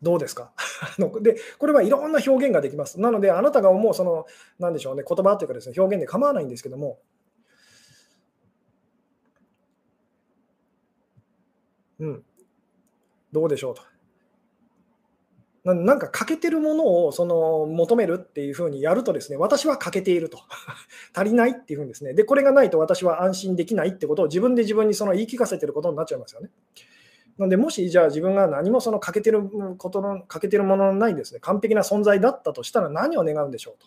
[0.02, 0.52] どうですか？
[1.22, 3.00] で、これはいろんな表現ができます。
[3.00, 4.26] なので、あなたが思う、その、
[4.58, 7.00] なんでしょうね、言葉というかですね、表現で構わないんですけども、
[11.98, 12.24] うん、
[13.32, 13.82] どうでしょうと。
[15.74, 20.38] なんか欠けてるものをその求めるっていうふうにやるとですね、私は欠けていると。
[21.14, 22.14] 足りないっていうふうにですね。
[22.14, 26.50] で、これがないと私は安心できないってことを自分で自分にその言い聞かせてることになっちゃいますよね。
[27.38, 29.42] なので、もしじゃあ自分が何もその欠けてる
[29.76, 33.86] ことの、欠けてるもののないですね、完璧な存在だったとしたら何を願うんでしょうと。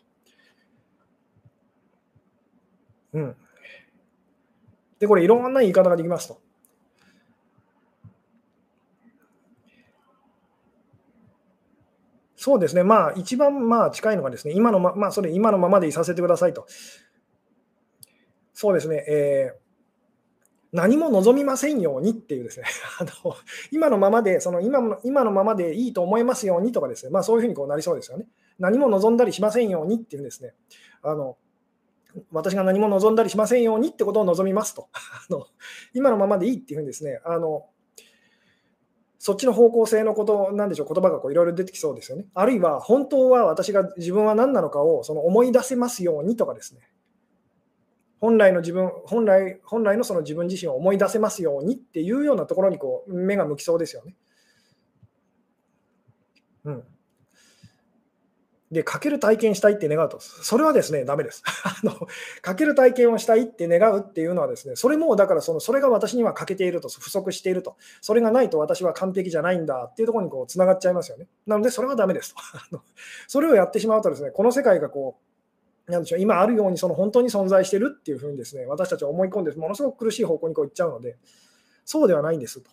[3.13, 3.35] うん。
[4.99, 6.39] で、これいろんな言い方ができますと。
[12.43, 16.65] そうですね、まあ、一番まあ近いのがですね、今のま、まあ、それ今のままでいさせてくださいと。
[18.51, 19.59] そうですね、えー、
[20.71, 22.65] 何も望みませんようにっていうですね、
[22.99, 23.35] あの
[23.71, 28.25] 今のままで、その今の今のままでいいと思いますようにとかですね、まあ、そういうふうにこうなりそうですよね。
[28.57, 30.55] 何も望んだりしませんようにっていうですね、
[31.03, 31.37] あの
[32.31, 34.89] 私が何も望んだりしませんようにってことを望みますと。
[35.29, 35.45] あの
[35.93, 37.67] 今のままでいいっていうふうにですね、あの
[39.23, 42.25] そっちの方向性のこと、なんでしょう、言葉がいろいろ出てきそうですよね。
[42.33, 46.81] あるいは、本当は私が自分は何なのかをその思い出せますようにとかですね。
[48.19, 54.15] 本来の自分、本来本来のその自分自身を思い出せますようにっていうようなところにこう目が向きそうですよね。
[56.63, 56.83] うん。
[58.71, 61.43] で、かける体験したいって願うと、それはですね、ダメです。
[61.65, 62.07] あの
[62.41, 71.27] かける体験をしたいって願うっていうのはですね、それもだからその、それが私には欠けていると、不足していると、それがないと私は完璧じゃないんだっていうところにこうつながっちゃいますよね。
[71.45, 72.39] なので、それはダメですと。
[72.55, 72.81] あの
[73.27, 75.17] それをやってしまうとですね、この世界がこ
[75.87, 81.17] う、なんでしょう今あるようにその本当に存在してるっていうふうにですね私たちは思い込んでものすごく苦しい方向にこう行っちゃうので
[81.83, 82.69] そうではないんですと。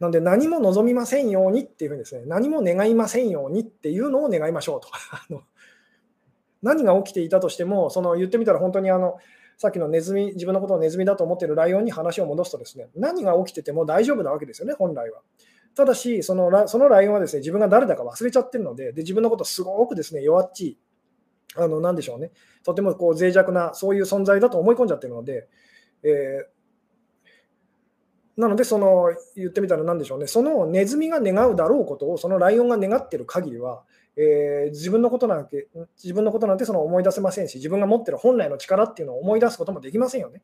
[0.00, 4.88] なので何も望みませんようにっていうふうにですね、何も願いませんようにっていうのを願いましょうと。
[6.62, 9.16] 何が起きていたとしても、その言ってみたら本当にあの、
[9.56, 15.22] さっきのネズミ、自分のことをネズミだと思っているライオンに話を戻すとですね、何が起きてても大丈夫なわけですよね、本来は。
[15.74, 20.78] ただし、そのラそのライオンはですね、自分が誰だか忘れちゃってるので、で自分のことすごくですね、弱っちい、
[21.56, 22.32] あの、なんでしょうね、
[22.64, 25.48] とてもこう脆弱な、そういう存在だと思い込んじゃってるので、
[26.02, 26.55] えー
[28.36, 33.82] なので、その言ってみたら何でしょうね、そのネズミが願うだろうことを、そのライオンが願っている限りは、
[34.16, 35.68] えー、自分のことなんて、
[36.02, 40.42] 自分のことなんてその思い出せませんし、自分が持ってる本来の力っていうのを思い出すこともできませんよね。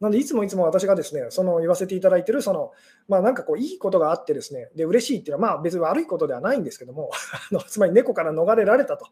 [0.00, 2.72] なので、いつもいつも私がですね、その言わせていただいてる、その、
[3.06, 7.10] まあなんかこう、いいことがあってですね、で、嬉しいっていうのは、まあ別に悪いことではないんですけども、
[7.68, 9.06] つまり猫から逃れられたと。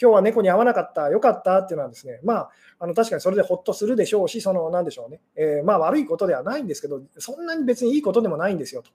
[0.00, 8.90] 今日は猫に会わなかった、よかったっていうのはですね、まあ、あの確かにそれでほっとするでしょうし、その、なんでしょうね、えー、まあ悪いことではないんですけど、そんなに別にいいことでもないんですよと。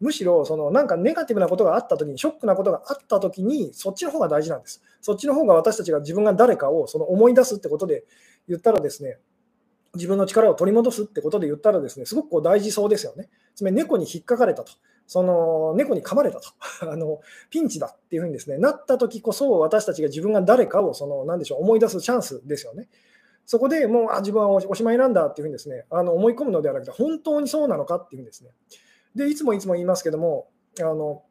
[0.00, 4.82] むしろ、そのなんかネガティブなことがあったときに、ショックなことがあったときに、そっちの方が大事なんです。
[5.00, 8.04] そっちの方が私たちが自分が誰かをその思い出すってことで
[8.48, 9.18] 言ったらですね、
[9.94, 13.28] 自分の力を取り戻すってことで言ったらですね、すごくこう大事そうですよね。
[13.54, 14.72] つまり猫に引っかかれたと。
[15.06, 16.48] その猫に噛まれたと
[16.90, 22.88] あの、ピンチだっていうふうにです、ね、なった時こそ、私たちが自分が誰かをその何でしょう思い出すチャンスですよね。
[23.46, 28.50] そこでもうあ自分はおしまいなんだっていうふうにです、ね、あの思い込むのではなくて、本当にそうなのかっていうふうにですね。
[29.14, 30.48] で、いつもいつも言いますけども、
[30.80, 31.22] あの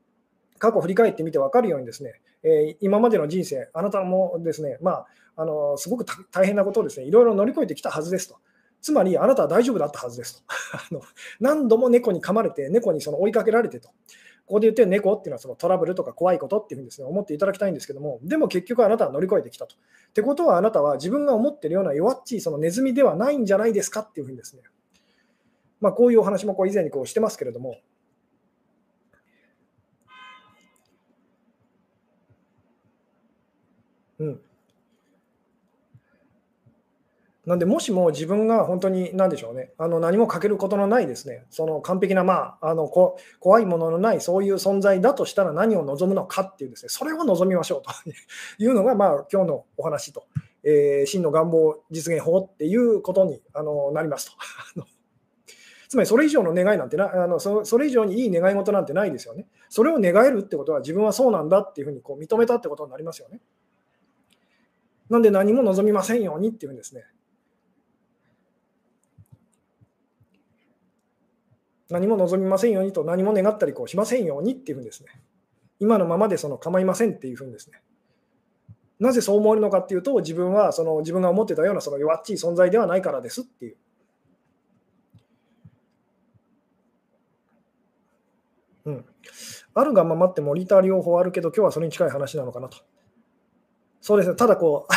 [0.59, 8.37] 過去振り返ってみて分かるようにですね、えー、今までの人生、あなたもですね、まあ、あのすごく大変なことをですね、いろいろ乗り越えてきたはずですと。
[8.83, 10.43] つまり、あなたは大丈夫だったはずですと。
[10.75, 11.01] あの
[11.39, 13.87] 何度も猫に噛まれて、猫にその追いかけられてと。
[14.45, 19.75] ここで言ってる猫っていうのはそのトラブルとか怖いことっていうふうにです、ね、思っていただきたいんですけども、でも結局あなたは乗り越えてきたと。
[19.75, 24.63] ってことはあなたは自分が思ってるような弱っちいそのネズミではないんじゃないですかっていうふうにですね、
[25.79, 27.77] まあ、こういうお話もこう以前にこうしてますけれども、
[34.19, 34.41] うん。
[37.45, 47.91] なんで、もしも自分が本当に何でしょうね、あの何もかけることのないですね、その完璧な、まあ、あのこ怖いもののないそういう存在だとしたら何を望むのかっていうですね、それを望みましょうと
[48.63, 50.25] いうのが、まあ、今日のお話と、
[50.63, 54.31] えー、真の願望実現法っていうことにあのなります
[54.75, 54.83] と。
[55.89, 59.45] つまりそれ以上の願いなんてなあのそ、それ以上にいい願い事なんてないですよね。
[59.69, 63.41] それを願えるってことは自分はそうなんだっていうふうにこう認めたってことになりますよね。
[65.09, 67.03] なんで何も望みませんようにっていうんですね。
[71.93, 75.09] 何も望みませんようにと何も願ったりこうしませんようにっていうんですね。
[75.79, 77.83] 今のままでその構いませんっていうふうにですね。
[78.99, 83.77] なぜそう思えるのかっていうと、自分はその自分が思ってたようなその弱っちい存在ではないからですっていう。
[88.85, 89.05] うん。
[89.75, 92.77] あるがままってモニター療法あるけど、今日はそれに近い話なのかなと。
[94.01, 94.93] そうですね、ただこう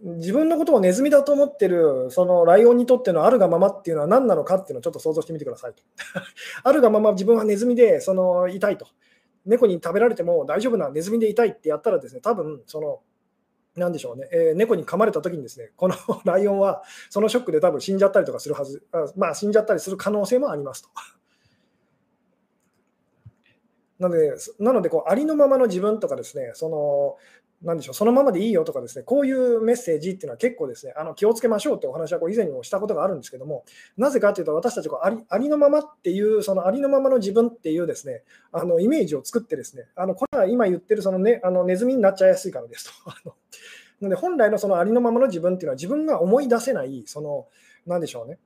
[0.00, 5.82] 自分のことをネズミだと思ってるそのライオンにとってのあるがままっていうのは何なのかっていうのをちょっと想像してみてくださいと。
[6.62, 8.86] あるがまま自分はネズミでその痛いと。
[9.44, 13.00] 猫に食べられても大丈夫なネズミで痛いってやったらですね、多分その
[13.78, 15.94] なんでしょうね、えー、猫に噛まれた時にですね、この
[16.24, 20.90] ライオンはそのショックで多分死んじゃったりとかするはず、あまあ死んじゃったりする可能性もありますと。
[23.98, 27.16] なので、なのでこうありのままの自分とかですね、その
[27.62, 33.64] なんでしょう、そのままでいいよとかですね、こういうメッセージっていうのは結構ですね、あの気をつけましょうってお話はこう以前にもしたことがあるんですけども、
[33.96, 42.92] なぜかというと、私たちこうありありのままっていう、そのありのままの自分っていうですね、あのイメージを作ってですね、あのこれは今言ってるその、ね、あのネズミになっちゃいやすいからですと。
[43.10, 43.34] あの
[44.00, 47.48] なので本来のそのありのままの自分っていうのは自分が思い出せない、その、
[47.84, 48.38] なんでしょうね、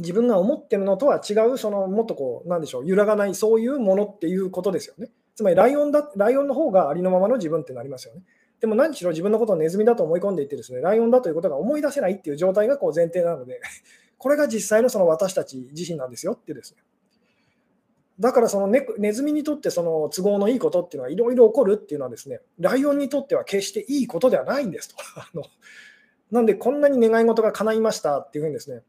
[0.00, 5.10] 自分が思ってるのとは違う、そのもっとこう、なんでしょう、揺らがない、そういうものっていうことですよね。
[5.34, 8.22] つまりライオンだ、ライオンの方がありのままの自分ってなりますよね。
[8.60, 13.60] でも何しろ自分のことをネズミだと思い込んでいてですね、ライオンだということが思い出せないっていう状態がこう前提なので、
[14.18, 16.82] これが実際のその私たち自身なんですよってですね。
[18.20, 24.96] だからそのネネズミにとってその都合のいいことっていうのはいろいろ起こるっていうのはですね、ライオンにとっては決していいことではないんですと。
[26.30, 28.82] なんでこんなに願い事が叶いましたっていうふうにですね、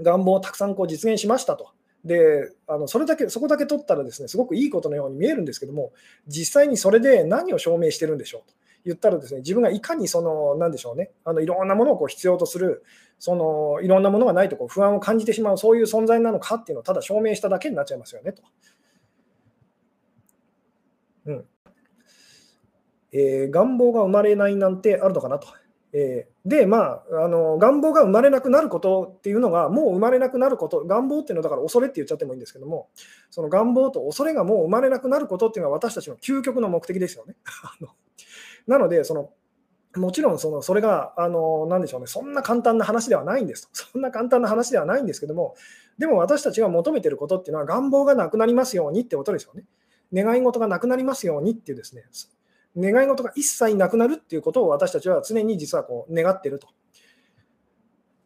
[0.00, 1.72] 願望をたくさんこう実現しましたと。
[2.04, 5.92] であのそれだけそこだけ取ったらですねすごくいいことのように見えるんですけども
[6.26, 12.82] 実際にそれで何を証明してるんでしょうと言ったらですね、自分がいかにその、なんでしょうね、あのいろんなものをこう必要とする、
[13.18, 18.42] そのいろんなものがないとこう不安を感じてしまう、そういう存在なのかっていうのをただ証明しただけになっちゃいますよねと。
[21.26, 21.44] うん
[23.12, 25.46] えー、願望が生まれないなんてあるのかなと。
[25.94, 32.88] えー、で、まああの、願望が生まれなくなることっていうのが、もう生まれなくなること、願望っていうのはだから恐れって言っちゃってもいいんですけども、
[33.30, 37.36] その願望と恐れがもう生まれなくなることっていうのは私たちの究極の目的ですよね。
[38.66, 39.30] なので、その
[39.96, 43.68] もちろんそのそれが、あのなでしょうね、そんな簡単な話ではないんです。
[43.74, 45.54] そんな簡単な話ではないんですけども、
[45.98, 49.64] でも私たちが求めてることっていうのは、願望がなくなりますようにってことですよね。
[50.12, 52.04] 願い事がなくなりますようにっていうですね、
[52.76, 56.68] 願い事が一切なくなるっていうことを私たちは常に実はこう願ってると。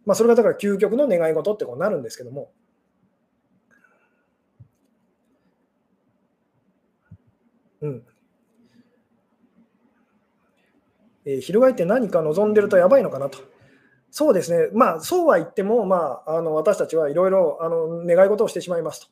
[0.04, 2.52] まあ、それがだから究極の願い事ってこうなるんですけども。
[7.82, 8.06] うん。
[11.24, 13.55] えー、翻って何か望んでるとやばいのかなと。
[14.10, 19.10] そうですね、まあ、そうは言っても、まあ、あの私たちはいろいろあの願い事をしてしまいます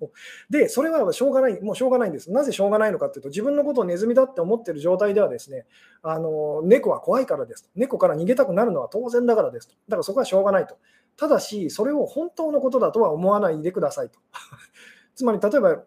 [0.00, 0.10] と。
[0.50, 2.30] で、それはしょうがない、もうしょうがないんです。
[2.30, 5.66] なぜしょうがないのかというと、自分のことをネズミだって思っている状態ではですね、
[6.02, 7.70] あの猫は怖いからですと。
[7.76, 9.74] 猫から逃げたくなるのは当然だからですと。
[9.88, 10.76] だからそこはしょうがないと。
[11.16, 14.18] ただし、それを本当のことだとは思わないでくださいと。
[15.14, 15.82] つまり、例えば、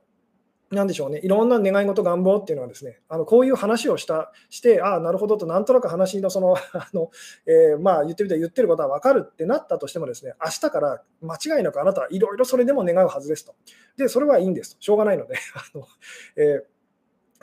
[0.71, 7.09] なんでしょうね、いろんな願い事、願望っていうのはですね、あのこういう話をしたして、ああ、なるほどと、なんとなく話のその、 あの
[7.47, 13.55] えー、まあ、言ってみたら言ってることは分かるってなったとしてもですね、明日から間違いなくあなたはいろいろそれでも願うはずですと。
[13.97, 14.81] で、それはいいんですと。
[14.81, 15.35] しょうがないので。
[15.55, 15.85] あの
[16.35, 16.63] えー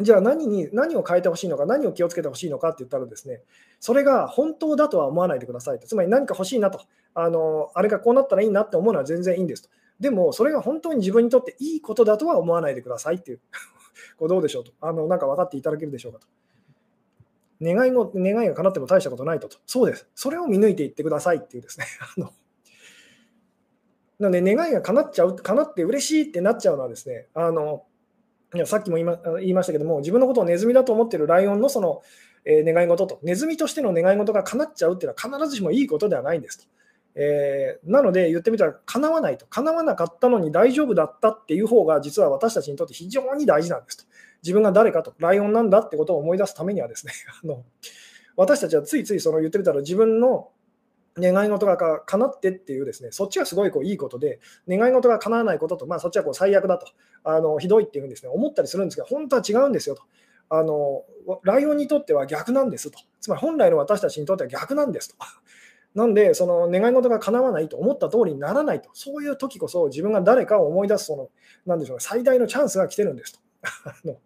[0.02, 3.40] じゃあ何に何を変えてほしいのか、何を気をつけてほしいのかって言ったらですね、
[3.80, 5.86] それが本当だとは思わないでくださいと。
[5.86, 6.82] つまり何か欲しいなと、
[7.14, 9.70] あのあれがこうなったらいいなって思うのは全然いいんですと。
[10.00, 13.40] でも、それが本当に自分にとっていいことだとは思わないでくださいっていう、
[14.18, 16.26] これどうでしょうと、あのなんか分かっていただけるでしょうかと。
[17.62, 19.56] 願いも願いが叶っても大したことないとと。
[19.66, 20.06] そうです。
[20.14, 21.86] それを見抜いていってくださいっていうですね。
[22.16, 22.32] あの
[24.18, 27.86] なので、願いが叶っちゃう、叶って嬉しいってなっちゃうのはですね、あの
[28.54, 32.02] いやさっきも言いま言いましたけども、自分のことをネズミだと思ってるライオンのその、
[32.44, 36.66] えー、願い事と、ネズミとしての願い事が叶っちゃうっていうのは必ずしもいいことではないんですと。
[37.18, 44.04] えー、なので言ってみたら叶わないと叶わなかったのに大丈夫だったっていう方が実は私たちにとって非常に大事なんですと
[44.42, 47.12] 自分が誰かとライオンなんだってことを思い出すためにはですね
[47.42, 47.64] あの
[48.36, 50.50] 私たちはついついその言ってみたら自分の
[51.18, 54.38] 願い事がか叶ってっていうですね、そっちがすごいこういいことで、
[54.68, 56.86] 願い事が叶わないことと、まあ、そっちはこう最悪だと、
[57.24, 60.02] あのひどいっていうふうにです、ね、思ったりするんですが、本当は違うんですよと
[60.50, 61.04] あの。
[61.42, 63.00] ライオンにとっては逆なんですと。
[63.20, 65.16] つまり本来の私たちにとっては逆なんですと。
[65.96, 71.30] なんで、その願い事が叶わないと思った通りにならないと、そういう時こそ自分が誰かを思い出すその、
[71.64, 73.40] なでしょう、最大のチャンスが来てるんですと。
[74.12, 74.18] っ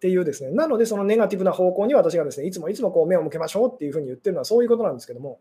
[0.00, 5.38] ていうですね、なので、そのネガティブな方向に私がですね、いつもいつもこう目を向けましょうっていうふうに言ってるのはそういうことなんですけども、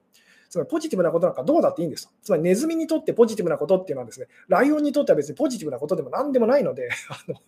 [0.49, 2.13] つまりポジティブなことなんかどうだっていいんですと。
[2.21, 7.39] つまりネズミにとってポジティブなことっていうのはですね、ライオンにとっては別にポジティブなことでも何でもないので、 あの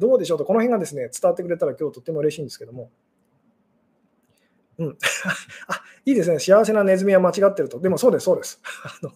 [0.00, 2.90] どうでしょうと、この辺がですね、伝わってくれたら今日とっても嬉しいんですけども。
[4.78, 4.98] うん。
[5.68, 6.38] あ、いいですね。
[6.38, 7.80] 幸せなネズミは間違ってると。
[7.80, 8.60] でもそうです、そうです。
[8.84, 9.12] あの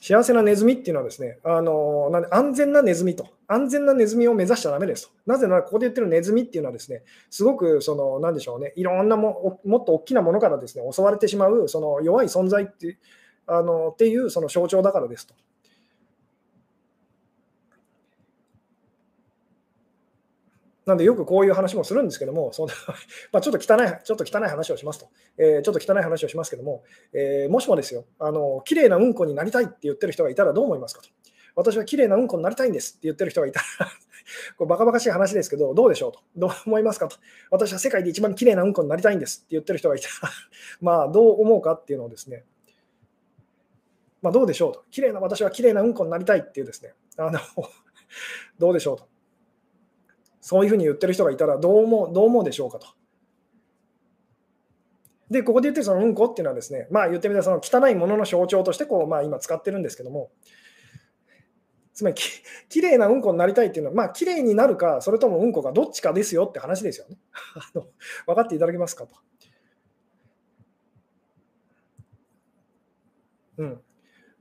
[0.00, 5.12] 幸せなネズミっていうのはですね、あのなんで安全なネズミと、安全なネズミを目指しちゃだめですと。
[5.26, 12.98] なぜなら、ここで言ってるネズミっていうのはですね、すごく、その、なんでしょうね、いろんなももっと大きなものからですね、襲われてしまう、その弱い存在って
[13.46, 15.34] あのっていうその象徴だからですと。
[20.84, 22.68] なんでよくこういう話もするんですけども、その
[23.32, 25.08] まちょっと汚い、ちょっと汚い話をしますと、
[25.38, 31.08] えー、ちょっと汚い話をしますけども、えー、もしもですよ、あの綺麗なうんこになりたいって言ってる人がいたらどう思いますかと。
[31.54, 33.66] 私は綺麗なうんこになりたいんですって言ってる人がいたら
[34.56, 36.20] これバカバカしい話ですけど、どうでしょうと。
[36.36, 37.16] どう思いますかと。
[37.50, 40.32] 私は世界で一番綺麗なうんこになりたいんですって言ってる人がいたら
[40.80, 42.44] まあ、どう思うかっていうのをですね、
[44.22, 44.84] まあ、どうでしょうと。
[44.90, 47.38] 綺麗な私は綺麗なうんこになりたいっていうですね、あの
[48.58, 49.11] どうでしょうと。
[50.42, 52.88] そういうふうに言ってる人がいたらどう思う、どう思うでしょうかと。
[55.30, 60.32] で、ここで言ってるそのうんこっていうのはですね、まあ言ってみたらその汚いものの象徴としてこう、まあ、今使ってるんですけども、
[61.94, 67.18] つまりき、きれいなうんこになりたいっていうのは、まあ、きれいになるか、それともうんこかどっちかですよって話ですよね。
[67.54, 67.86] あの
[68.26, 69.14] 分かっていただけますかと。
[73.58, 73.80] うん、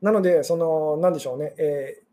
[0.02, 2.11] なので、その、なんでしょうね、えー、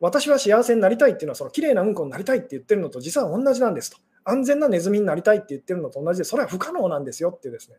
[0.00, 3.98] 私は幸せになりたいっていうのは、その綺麗なうんこになりたいって言ってるのと実は同じなんですと。
[4.24, 7.76] 安全なネズミになりたいって言ってるのと同じで、それは不可能なんですよっていうですね。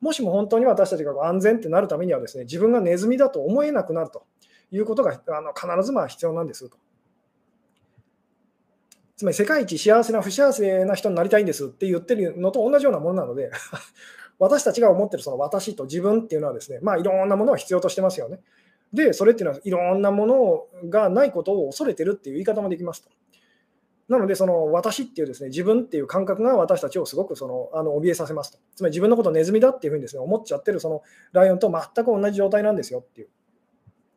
[0.00, 4.26] もしも本当に私たちが安全ってなるためにはですね、自分がネズミだと思えなくなると
[4.70, 6.76] いうことがあの必ずまあ必要なんですと。
[9.16, 13.50] つまり世界一幸せな不幸せな人になりたいんですって言ってるのと同じようなものなので
[14.38, 18.40] 私たちが思ってるその私と自分っていうのはですね、まあ、いろんなものを必要としてますよね。
[18.92, 23.10] で、それっていうのはいろんなものがないことを恐れてるっていう言い方もできますと。
[24.08, 28.58] なので、その私っていうですね、自分っていう感覚が私たちをすごくそのあの怯えさせますと。
[28.76, 33.28] つまり自分のことネズミだっていうふうにですね、思っちゃってるそのライオンと全く同じ状態なんですよっていう。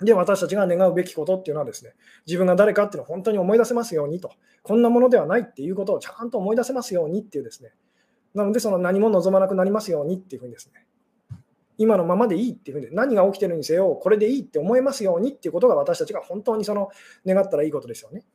[0.06, 1.94] で、私たちが願うべきことっていうのはですね、
[2.26, 4.32] 自分が誰かっていうのを本当に思い出せますようにと、
[4.64, 7.72] こんなものではないっていうことをちゃんと思い出せますようにっていうですね、
[8.34, 10.86] なので、その何も望まなくなりますようにっていうふうにですね、
[11.80, 16.90] 今のままでいいっていうふうに、何が起きてるにせよ、これでいいって思えますようにっていうことが私たちが本当にその
[17.26, 18.26] 願ったらいいことですよね。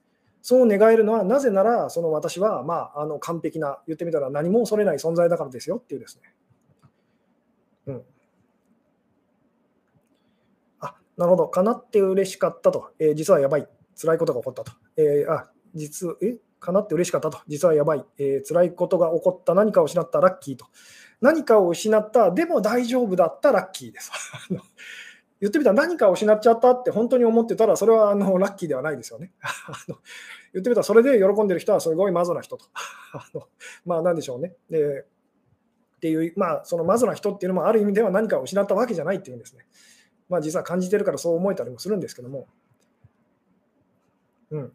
[0.42, 6.34] そう願えるのは、なぜなら、その私は、まあ、あの完璧な、言ってみたら何も恐れない存在だからですよっていうですね。
[7.86, 8.02] うん。
[10.80, 11.48] あ、なるほど。
[11.48, 12.92] かなって嬉しかったと。
[12.98, 13.68] えー、実はやばい。
[14.00, 14.72] 辛いことが起こったと。
[14.96, 16.38] えー、あ、実、え？
[16.60, 17.40] かなって嬉しかったと。
[17.46, 18.06] 実はやばい。
[18.16, 19.52] えー、辛いことが起こった。
[19.52, 20.20] 何かを失った。
[20.20, 20.64] ラッキーと。
[21.24, 22.30] 何かを失った。
[22.32, 23.50] でも大丈夫だった。
[23.50, 24.12] ラッキーです。
[25.40, 29.32] 言ってみたら何かを失っちゃったって本当に思ってたら、それはあのラッキーではないですよね。
[30.52, 32.66] 言ってみたら、それで喜んでる人はすごいマゾな人と。
[33.14, 33.48] あの
[33.86, 34.54] まあ、なんでしょうね。
[34.68, 35.06] で
[35.96, 39.64] っていう、まあ、そのマゾな人っていうのもある意味では何かを失ったわけじゃないっていうんですね。
[40.28, 42.48] まあ、実は感じてるからそう思えたりもするんですけども。
[44.50, 44.72] うん。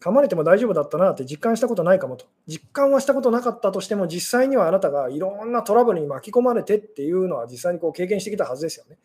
[0.00, 2.26] 噛まれても大丈夫だったなって実感したことないかもと。
[2.46, 8.96] 実感はしたことなかったとしても、実際にはあなたがいろんなトラブルに巻き込まれてっていうのは実際にこう経験してきたはずですよね。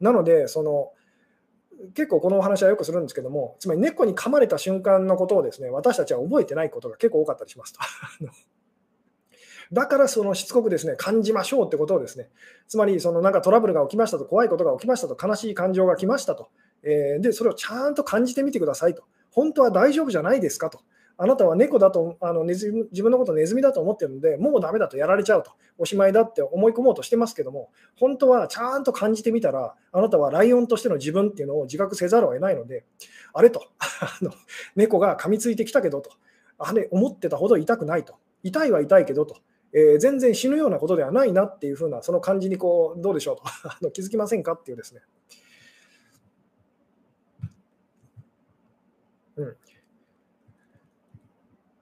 [0.00, 0.90] なので、その
[1.94, 7.80] 結構このお話はよくするんですけども、つまり猫に噛まれた瞬間のことをですね私たちは覚えてないことが結構多かったりしますと。
[9.72, 12.28] だからそのしつこくですね感じましょうってことをですね、
[12.68, 16.48] つまりそのなんかトラブルが起きましたと、怖いことが起きましたと、悲しい感情が来ましたと、
[16.82, 19.04] えー、でそれをちゃんと感じてみてくださいと。
[19.34, 20.80] 本当は大丈夫じゃないですかと。
[21.16, 32.84] あなたは猫だとあのネズミ自分のことネズミだと思ってるので、もうダメだとやられちゃうと、おしまいだって思い込もうとしてますけども、本当はちゃんと感じてみたら、あなたはライオンとしての自分っていうのを自覚せざるを得ないので、
[33.32, 34.32] あれと、 あの
[34.74, 36.10] 猫が噛みついてきたけどと、
[36.58, 39.36] あれ、思ってたほど痛くないと、痛いは痛いけどと、
[39.72, 45.02] えー、全然死ぬようなことではないなっていうふうな、その感じにこうどうでしょうと あの気づきませんかっていうですね。
[49.36, 49.56] うん、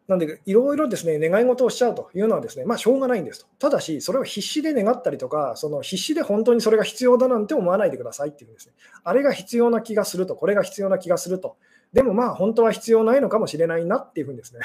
[0.09, 3.47] なんで、いろいろですね、願い事をしちゃうというのはですね、まあ、しょうがないんですと。
[3.59, 8.75] ただし、それを必死で願ったりとか、その必死で本当にそれが必要だなんて思わないでくださいっていうんですね。
[9.05, 11.57] あれが必要な気がすると、これが必要な気がすると。
[11.93, 14.61] でもまあ、本当は必要ないのかもしれないなっていうふうにですね。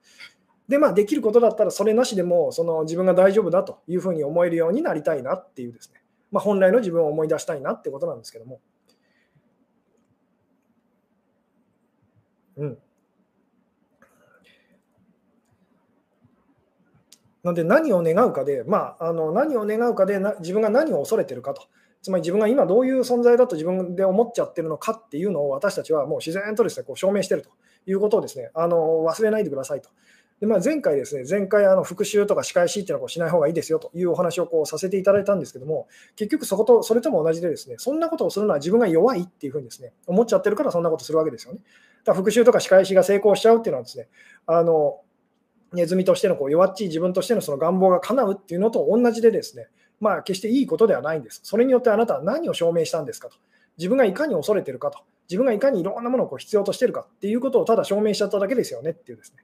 [0.68, 6.02] で、まあ、できることだったら、それなしでも、その自分が大丈夫だというふうに思えるようになりたいなっていうですね。
[6.32, 8.60] まあ、本来の自分を思い出したいなってことなんですけども。
[12.56, 12.78] うん。
[17.42, 21.62] なので何を願うかで、まあ、あの何を願うかでな自分が何を恐れてるかと、
[22.00, 27.50] つまり自分が今どういう存在だと自分で思っちゃってるのかっていうのを私たちはもう自然とですねこう証明してると
[27.86, 29.90] いうことをですねあの忘れないでくださいと。
[30.40, 35.86] でまあ、前回ですね、前回あの復習とか仕返しっていうのはこうしない方がいいですよというお話をこうさせていただいたんですけども、
[36.16, 41.60] 結局そことそれとも同じでですね、そんなことをするのは自分が弱いっていうふうにですね思っちゃってるからそんなことするわけですよね。
[42.04, 44.08] だ復習とか仕返しが成功しちゃうっていうのはですね、
[44.46, 45.00] あの
[45.72, 49.66] ネズミとしてのこう弱っちい自分としてのその願望が叶うっていうのと同じでですね、
[50.00, 51.40] まあ、決していいことではないんです。
[51.42, 53.36] それによってあなたは何を証明したんですかと。
[53.78, 55.00] 自分がいかに恐れてるかと。
[55.28, 59.42] 自分がいかにいろんなものをこう必要としてるかっていうことをただ証明しちゃっただけですよねっていうですね。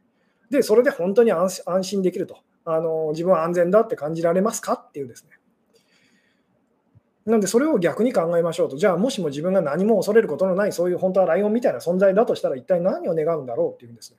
[0.50, 2.38] で、それで本当に安心できると。
[2.64, 5.30] あの自分は安全だって感じられますかっていうですね。
[7.26, 14.18] なんでそれを逆に考えましょうと、じゃあもしも自分が何も恐れることのない、そういう本当はライオンみたいな存在だとしたら、一体何を願うんだろうっていうんですね。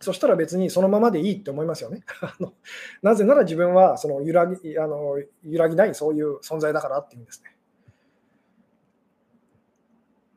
[0.00, 2.04] そしたら別にそのままでいいって思いますよね。
[3.02, 7.56] なぜなら自分はその揺らぎあの揺らぎないそういう存在だからっていうんですね。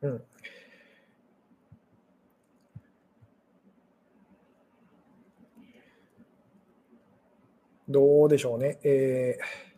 [0.02, 0.24] うん。
[7.88, 8.80] どうでしょうね。
[8.82, 9.71] えー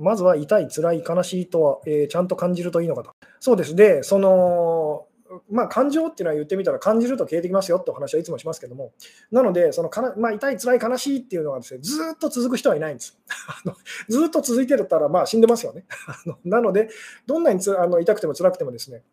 [0.00, 3.14] まずは痛い、辛い、悲しいとは、えー、ちゃんと感じるといいのかと。
[3.38, 3.76] そうです。
[3.76, 5.06] で、その、
[5.48, 8.92] まあ、感情っていうのは言ってみたら感じると消えてきますよってお話はいつもしますけども、
[9.30, 13.18] なので、そのかなまあ、痛い、辛い、悲しいっていうのはですね、ずっと続く人はいないんです。
[14.08, 15.84] ずっと続いてるったら、まあ、死んでますよね。
[16.44, 16.88] なので、
[17.26, 19.04] どんなにつあの痛くても辛くてもですね、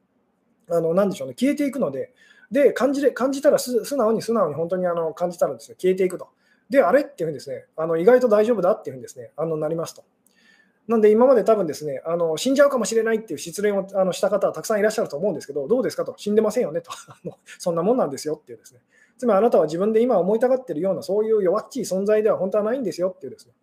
[0.70, 2.14] あのなんでしょうね、消えていくので、
[2.50, 6.30] で感じれ感じたら素直に素直に本当にあの感じたらですね、消えていくと。
[6.70, 10.04] で、あれっていうふうにですね、あの意外と大丈夫だっていうふうにですね、あのなりますと。
[10.88, 16.92] なんで今まで多分ですね、あの死んじゃうかもしれないっていう失恋をあのした方はたくさんいらっしゃると思うんですけど、どうですかと、死んでませんよねと、
[17.60, 18.80] そんなもんなんですよっていうですね、
[19.18, 23.54] つまりあなたは自分で今思いたがってるような、そういう弱っちい存在では本当はないんですよっていうですね。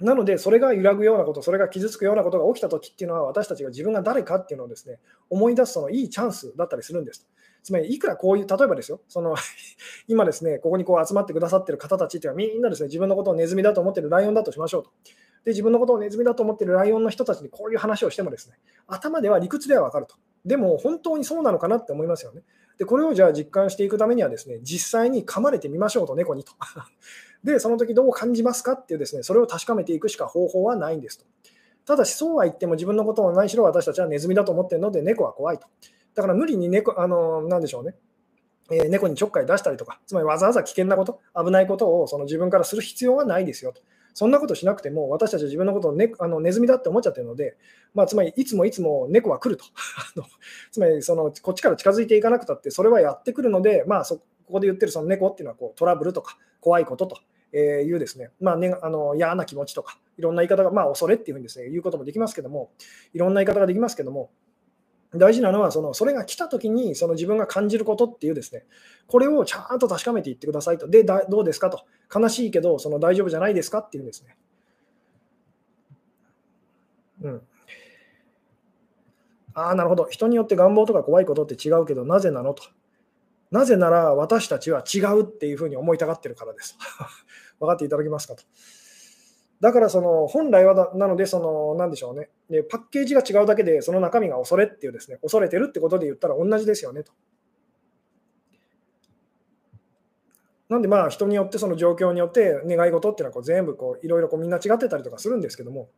[0.00, 4.98] なので、それが揺らぐようなこと、それが傷つくようなことが起きたときっていうのは、私たちが自分が誰かっていうのをですね、
[5.30, 7.28] 思い出すそのいいチャンスだったりするんです。
[7.62, 9.36] つまり、いくらこういう、例えばですよ、その
[10.08, 14.90] 今ですね、ここにこう集まってくださってる方たちっていうのは、みんなですね、自分のことをネズミだと思ってるライオンだとしましょうと。
[15.44, 20.16] で、自分のことをネズミだと思っているライオンの人たちにこういう話をしてもですね、頭では理屈ではわかると。
[20.44, 22.42] でも、本当にそうなのかなって思いますよね。
[22.78, 26.52] で、これをじゃあ実感していくためにはですね、実際に噛まれてみましょうと、猫にと。
[27.44, 31.24] で、その時どう感じますかっていうですね、それを確かめていくしか方法はないんですと。
[31.86, 35.66] ただし、そうは言っても自分のことを何しろ私たちはネズミだと思っているので、猫は怖いと。
[36.14, 37.94] だから無理に猫、あの、なんでしょうね。
[38.70, 43.82] えー、猫にちょっかい出したりとか、つまりわざわざ危険なこと、危ないことをその自分からする必要はないですよと。
[44.14, 47.56] そんなことしなくても、私たちは自分のことを、ね、あのネズミだって思っちゃってるので、
[47.94, 49.64] まあ、つまりいつもいつも猫は来ると。
[50.70, 57.18] つまりそのこっちから近づいていかなくたって、それはやってくるので、まあ、そここで言ってるその猫っていうのはこうトラブルとか怖いことと
[57.56, 62.70] いうですね、まあね、あの嫌な気持ちとか、いろんな言い方が、まあ、恐れっていうふうにですね、言うこともできますけども、
[63.12, 64.30] いろんな言い方ができますけども、
[65.16, 68.64] 大事なのはその、それが来たときにその自分が感じることっていうですね、
[69.06, 70.88] これをちゃんと確かめていってくださいと。
[70.88, 71.84] で、どうですかと。
[72.14, 74.36] 悲しいけど、その大丈夫じゃないですかっていうんですね。
[77.22, 77.42] うん。
[79.54, 80.06] ああ、なるほど。
[80.10, 82.64] 人によって願望とか怖いことって違うけど、なぜなのと。
[83.50, 86.76] なぜなら私たちは違うっていうふうに思いたがってるからです。
[87.60, 88.42] 分かっていただけますかと。
[89.64, 92.28] だからその本来はなので、その何でしょうね。
[92.50, 97.12] で、パッケージが違うだけで、その中身が恐れっていうですね、恐れてるってことで言ったら同じですよねと。
[100.68, 105.88] なんでまあ人によってその状況によって願い事っていうのはこう全部こういろいろこうみんな違ってたりとかするんですけども、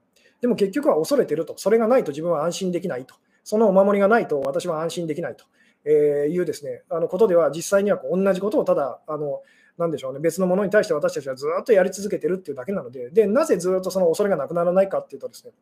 [0.41, 5.45] でも結局は恐れてると、それがないと自分は安心できないと、そのお守りがないと私は安心できないと。
[5.89, 9.43] いうですねあのことでは、実際にはこう同じことをただあの
[9.79, 15.53] なんでしょうね、別のものに対して私たちはずっとやり続けてるっていうだけなので、でなぜずっとその恐れがなくならないかっていうとですね、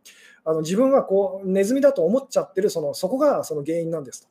[0.44, 4.28] あの自分はこうネズミだと思っちゃってるそのそこがその原因なんですと。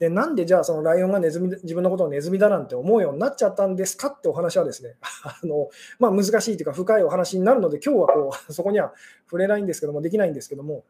[0.00, 5.70] でなんでじゃあそのライオンがネズミ自分のことをネズミだなんて思うようになっちゃったんですかってお話はですね、 あの
[6.00, 8.92] まあ、難しいというか深いお話になるので、今日はこうそこには
[9.26, 10.82] 触れないんですけども、できないんですけども、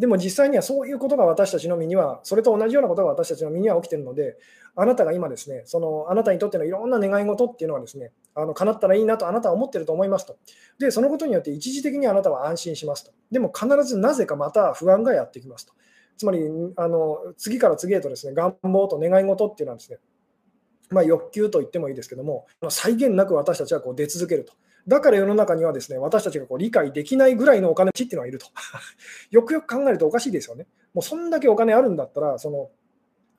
[0.00, 4.38] でも実際にはそういうことが私たちの身には、それと同じようなことが私たちの身には起きているので、
[4.74, 10.38] あなたが今ですね、そのあなたにとってのいろんな願い事っていうのはですね、あの叶ったらいいなとあなたは思ってると思いますと。
[10.78, 13.12] で、そのことによって一時的にあなたは安心しますと。
[13.30, 15.74] でも必ずなぜかまた不安がやってきますと。
[16.16, 19.98] つまり、あの次から次へとですね、願望と願い事っていうのはですね、
[20.88, 24.54] まあ、欲求と言ってもいいですけども、際限なく私たちはこう出続けると。
[24.90, 28.46] だから世の中にはですね私たちがこう理解できないぐらいのお金持ちっていうのがいると。
[29.30, 30.66] よくよく考えるとおかしいですよね。
[30.92, 32.70] もうそんだけお金あるんだったら、その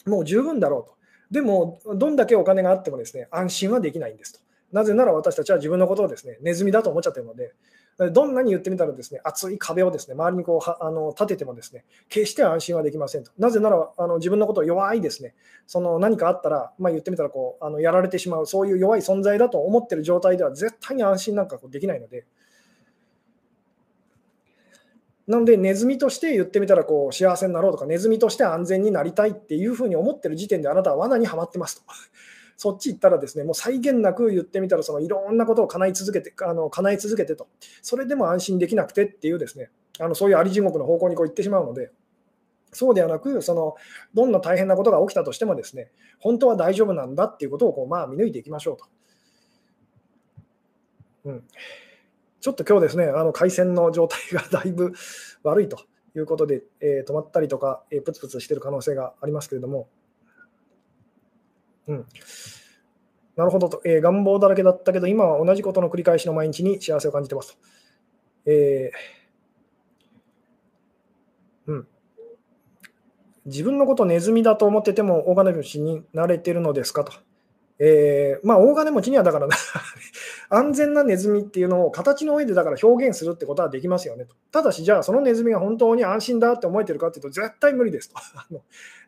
[0.05, 0.95] もう十分だろうと。
[1.29, 4.39] でも、どんだけお金があってもですね安心はできないんですと。
[4.71, 7.51] なぜなら私たちは自分のことをですねネズミだと思っちゃってるので、
[7.97, 13.31] どんなに言ってみたらですね厚い壁をですね周りにこうあの立ててもですね決して安心はできませんと。
[13.37, 15.35] なぜならあの自分のことを弱いですね
[15.67, 22.25] その何かあったら、まあ、言ってみたらこうあのやられてしまうそういう弱い存在だと思っている状態では絶対に安心なんかこうできないので。
[25.27, 31.83] なので、ネズミとして言ってみたらこう幸せになろうとか、ネズミとして安全になりたいっていうふうに思ってる時点であなたは罠にはまってますと。
[32.61, 37.47] そっち行ったらですね、もう際限なく言ってみたら、そのいろんなことを叶い続けて、あの叶え続けてと、
[37.81, 41.89] それでも安心できなくてっていうですね、あのそういうあり地獄の方向にこう行ってしまうので、
[42.71, 43.77] そうではなく、その
[44.13, 45.89] どんな大変なことが起きたとしてもですね、
[46.19, 48.85] 本当は大丈夫なんだっていうことをこう、まあ、見抜いていきましょうと。
[51.25, 51.43] うん、
[52.41, 54.93] ちょっと今日ですね、あの回線の状態がだいぶ
[55.41, 55.79] 悪いと
[56.15, 59.89] いうことで、えー、止まったりとか、えー、プツプツしてる可能性がありますけれども、
[61.91, 62.05] うん、
[63.35, 67.57] なるほどと、えー、願望だらけだったけど、今は同じことの繰り返しの毎日に幸せを感じてますと。
[68.45, 71.87] えー、うん、
[73.45, 77.11] 自分のことネズミだと思ってても大金持ちになれてるのですかと。
[77.83, 79.47] えー、まあ、大金持ちにはだから
[80.49, 84.35] 安全なネズミっていうのを形の上でだから表現するってことはできますよねと。
[84.51, 88.15] ただし、じゃあそのネズミが本当に安心だって思えてるかっていうと、絶対無理ですと。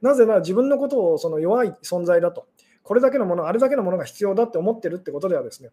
[0.02, 2.48] なぜなら自分のことをその弱い存在だと。
[2.84, 5.70] これだけのもの、あれだけのものが必要だって思ってるってことではですね、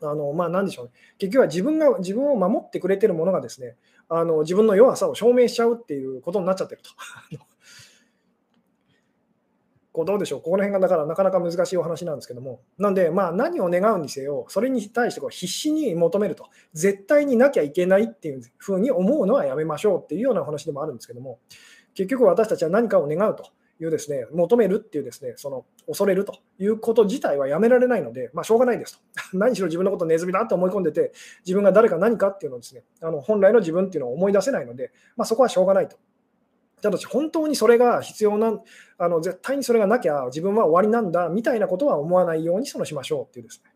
[0.00, 3.76] あのまあ、何でしょうね、結局は自分が自分を守ってくれてるものがですね
[4.08, 6.90] あの自分の弱さを証明しちゃうっていうことになっちゃってると。
[9.92, 21.40] こうどうでしょう、ここら辺がだからなかなか難しいお話なんですけども、なんで、まあ、何を願うにせよ、それに対してこう必死に求めると、絶対になきゃいけないっていうふうに思うのはやめましょうっていうようなお話でもあるんですけども、
[21.92, 23.50] 結局私たちは何かを願うと。
[23.82, 29.00] いうですね、求めるっていうですね、その恐れるということ自体はやめられないので、まあ、しょうがないですと。
[29.36, 31.12] 何しろ自分のことネズミだって思い込んでて、
[31.44, 35.96] 自分が誰か何かっていうのをですね、あの本来の自分っていうのを思い出せないので、まあ、そこはしょうがないと。
[36.80, 38.60] ただし、本当にそれが必要な、
[38.98, 43.72] あの絶対にそれがなきゃ自分は終わりなんだみたいなことは思わないようにそのしましょうっていうですね。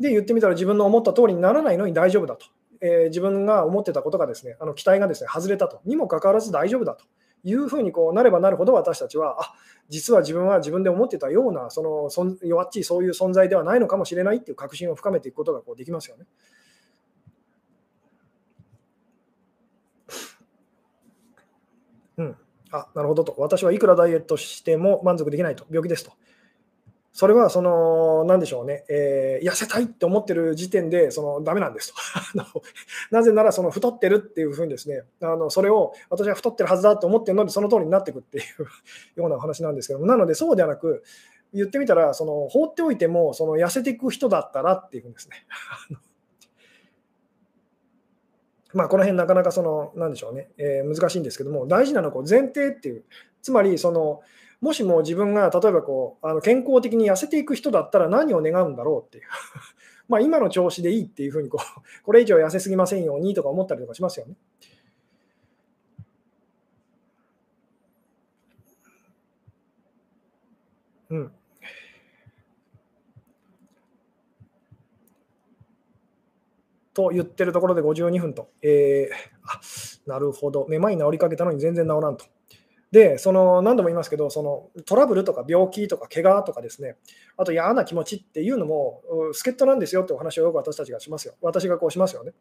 [0.00, 2.46] で、言ってみたら自分の思った通りにならないのに大丈夫だと。
[2.80, 5.80] えー、自分が思ってたことがですね、あの期待がですね、外れたと。
[5.84, 7.04] にもかかわらず大丈夫だと
[7.46, 9.54] いうふうにこうなればなるほど私たちは、あ
[9.88, 16.26] 実は自分は自分で思ってたような、そのそ弱っちいそういう存在ではないのかもしれないっていう確信を深めていくことがこうできますよね。
[22.18, 22.36] うん、
[22.72, 23.36] あなるほどと。
[23.38, 25.66] 私はいくらダイエットしても満足できないと。
[25.70, 26.12] 病気ですと。
[27.16, 31.94] それは、その、なんでしょうね、えー、痩せたいって思ってる時点で、その、ダメなんですと。
[33.10, 38.44] なぜなら、その、太ってるっていうふうにですね、あの、それを、私は太ってるはずだと思ってるので、その通りになっていくっていう
[39.18, 41.04] ようなお話なんですけども、なので、そうではなく、
[41.54, 45.36] 言ってみたら、その、放っておいても、その、痩せていく人だったらっていうんですね。
[48.74, 53.04] まあ、この辺なかなかその、なんでしょうね、えー、難しいんですけども、大事なのはこう前提っていう、
[53.40, 54.20] つまりその、
[54.60, 59.24] もしも自分が例えばこうあの健康的に痩せていく人だったら何を願うんだろうっていう
[60.08, 64.34] まあ今の調子でいいっていうふうにこう、 これ以上痩せすぎませんようにとか思ったりとかしますよね。
[71.10, 71.32] うん。
[76.94, 78.48] と言ってるところで52分と。
[78.62, 79.60] えー、あ
[80.10, 80.66] なるほど。
[80.68, 82.24] めまい治りかけたのに全然治らんと。
[82.96, 86.96] で、その何度も言いますけど、そのトラブルとか病気とか怪我とかですね、
[87.36, 89.02] あと嫌な気持ちっていうのも、
[89.34, 91.34] 助っ人なんですよってお話をよく私たちがしますよ。
[91.42, 92.32] 私がこうしますよね。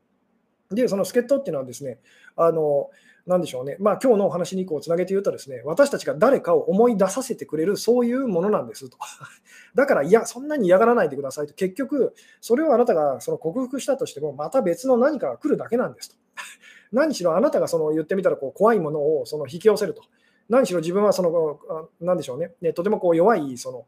[0.72, 2.00] で、その助っ人っていうのはですね、
[2.38, 2.90] あの、
[3.26, 8.98] なんでしょうね、まあ今日のお話にこうつなげて言うとですね、私たちが誰かを思い出させてくれる、そういうものなんですと。
[9.76, 11.54] だから、いや、そんなに嫌がらないでくださいと。
[11.54, 16.16] 結局、それをあなたがその克服したとしても、また別の何かが来るだけなんですと。
[16.94, 20.04] 何しろあなたがその言ってみたらこう怖いものをその引き寄せると。
[20.50, 23.86] 何しろ自分はその、なんでしょうね、ねとてもこう弱いその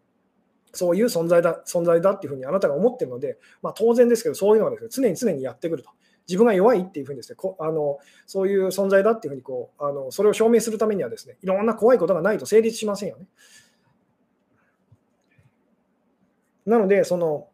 [0.74, 5.89] そういう存在だ存在だっていうふうにあなたが思ってるので、まあ、当然ですけど、そういうのはです、ね、常に常にやってくると。
[6.28, 13.26] 自分が弱いっていうふうにですね、こあのそういう存在だっていうふうにこうあの、それを証明するためにはですね、いろんな怖いことがないと成立しませんよね。
[16.66, 17.47] なので、その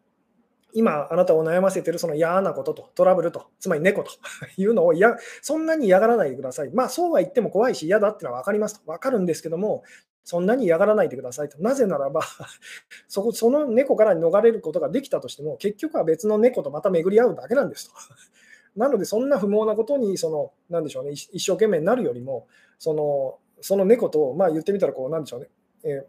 [0.74, 4.12] 今あなたを悩ませているその嫌なこととトラブルと、つまり猫と
[4.58, 6.72] いうのをやそんなに嫌がらないでください。
[6.72, 8.92] まあそうは言っても怖いし嫌だってのは分かりますと。
[8.92, 9.84] 分かるんですけども、
[10.24, 11.62] そんなに嫌がらないでくださいと。
[11.62, 12.22] なぜならば
[13.08, 17.96] そこ、その猫から逃れることができたとしても、結局は別の猫とまた巡り合うだけなんですと。
[18.76, 22.48] なので、そんな不毛なことに、その、なんでしょうね、一生懸命になるよりも、
[22.80, 25.50] その、その猫と、まあ言ってみたら、こう、なんでしょうね、
[25.84, 26.06] えー、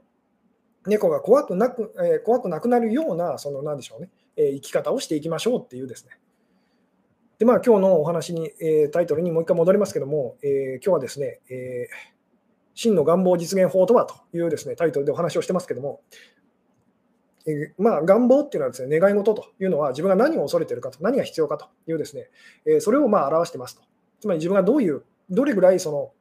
[0.86, 6.18] 猫が怖くなく、えー、怖くなくなるような、その、なんでしょうね、え生き方をしていきましょうっていうですね。
[7.38, 11.88] で、まあ、今日のお話に、えタイトルにもう一回戻りますけども、え今日はですね、え
[12.74, 16.00] 真の願望実現法とはというですねタイトルでお話をしてますけども、
[17.46, 22.30] えまあ、願望っていうのはですね、願い事というのは自分が何を恐れているかと、何が必要かというですね、
[22.66, 23.82] えそれをまあ表してますと。
[24.20, 26.12] つまり自分がどういう、どれぐらいその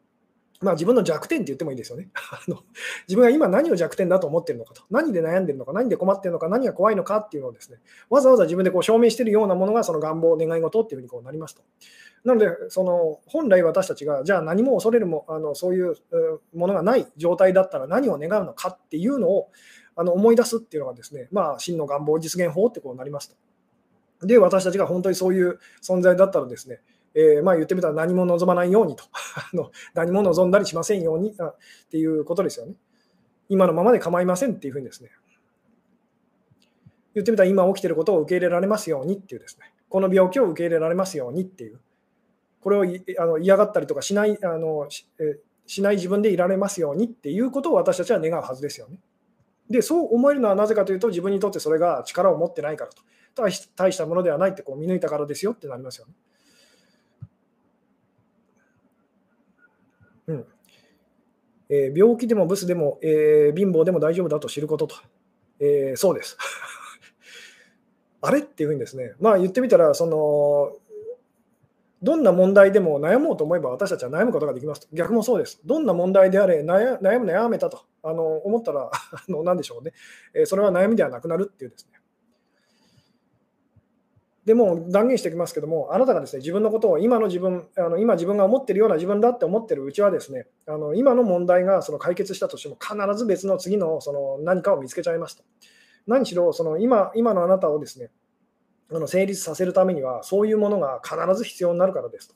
[0.64, 2.64] まあ、自分の弱点って言ってもいいですよね あの。
[3.07, 11.61] 自分が今何を弱点だと思ってるのかと、何で悩んでるのか、何で困ってるのか、何が怖いのかっていうのをですね、わざわざ自分でこう証明しているようなものがその願望、願い事っていうふうにこうなりますと。
[12.24, 15.95] なので、その本来私たちが、じゃあ何も恐れるもあのそういう
[16.53, 19.49] ものがない状態だったら何を願うのかっていうのを
[19.95, 23.30] あの思い出すっていうのがですね、まあ、真の願望実現法ってこうなります
[24.22, 24.28] と。
[24.28, 26.80] で、私たちが本当にそういう存在だったらですね、
[27.16, 29.03] えー、まあ言ってみたら何も望まないようにと
[29.53, 31.55] あの、何も望んだりしませんようにあっ
[31.89, 32.76] ていうことですよね。
[33.49, 35.11] 今のままで構いませんっていうふうにですね、
[37.14, 41.80] 言ってみたら今起きてることを受け入れられますようにっていうですね、この病気を受け入れられますようにっていう、
[42.61, 42.84] これを
[43.20, 45.07] あの嫌がったりとかしないあのし
[45.66, 48.99] しない自分でいられますようにっていうことを私たちは願うはずですよね。
[49.70, 53.01] で、そう思えるのはなぜかというと、自分にとってそれが力を持ってないからと。
[53.36, 53.51] 大
[53.91, 56.14] したものではないってこう見抜いたからですよってなりますよね。
[60.28, 60.45] うん
[61.74, 64.96] えー、病気でもブスでも、えー、貧乏でも大丈夫だと知ることと。
[65.60, 66.38] えー、そうです。
[68.22, 70.78] あれっていうふうにですね、まあ言ってみたら、その
[72.04, 74.88] どんな問題でも悩もうと思えば私たちは悩むことができますと。
[74.94, 75.60] 逆もそうです。
[75.66, 78.92] どんな問題であれ悩む悩めたとあの思ったら あ
[79.28, 79.94] の何でしょうね、
[80.34, 82.00] えそれは悩みではなくなるっていうですね。
[84.46, 95.44] でも断言しておきますけども、あなたがですね自分のことを今の自分、あの今自分が思っているような自分だって思ってるうちはですね、あの今の問題がその解決したとしても必ず別の次のその何かを見つけちゃいますと。
[96.06, 98.12] 何しろその今今のあなたをですね
[98.91, 102.36] あの成立させるためには、そういうものが必ず必要になるからですと。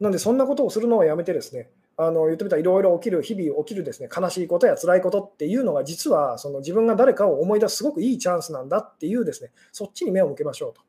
[0.00, 1.70] なんで、そんなことをするのはやめてですね、
[2.00, 10.80] あの言ってみたらいろいろ起きる、日々起きるですね悲しいことや辛いことっていうのが、実はその自分が誰かを思い出すすごくいいチャンスなんだっていうですね、そっちに目を向けましょうと。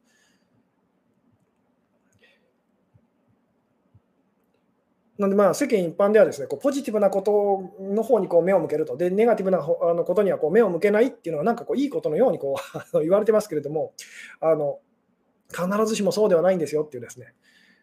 [5.18, 12.56] なんでまあ世間一般ではですねこうポジティブなことの方にこう目を向けると、でネガティブなあのことにはこう目を向けないっていうのは、なんかこういいことのようにこ
[12.94, 13.94] う 言われてますけれども
[14.40, 14.80] あの、
[15.50, 17.34] 必ずしもそうではないんですよっていうですね、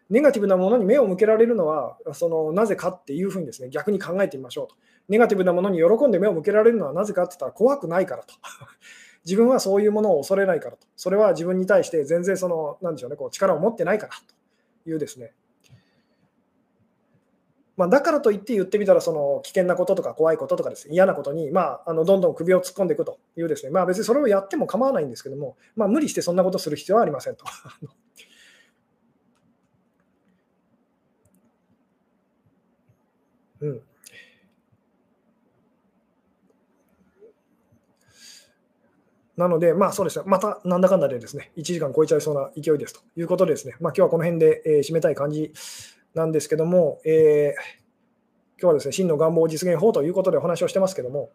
[0.09, 4.77] ネガティブなものに目を向けられるのはそのなぜかっていうふうにですね逆に考えてみましょうと。
[5.09, 8.35] ネガティブなものに喜んで目を向けられるのはなぜかって言ったら怖くないからと。
[9.25, 10.87] 自分はそういうものを恐れないからと。
[10.97, 14.13] それは自分に対して全然その、なんでしょうね、こう力を持ってないから
[14.85, 15.33] というですね、
[17.77, 27.45] まあ、だからといって言ってみたら、その危険なこととか怖いこととかです、ね、嫌なことに、まあ、あのどんどん首を突っ込んでいくというですね、まあ、別にそれをやっても構わないんですけども、まあ、無理してそんなことする必要はありませんと。
[33.61, 33.83] うん、
[39.37, 43.01] なので、まあそうですね、またなんだかんだでですね、1時間超えちゃいそうな勢いですと。
[43.17, 45.53] いうことでですね、まあ今日はこの辺で、えー、締めたい感じ
[46.15, 51.31] なんですけども、えー、今日はですね、真の願望実現法ということでお話をしてますけども、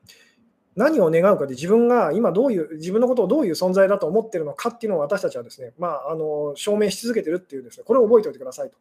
[0.75, 8.77] 何を願うかで自分が今どういう、自分のことをどういう存在だと思ってるのかっていうのを私たちはですね、まあ、あの証明し続けてるっていうですね、これを覚えておいてくださいと。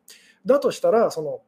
[0.46, 1.40] だとしたら、その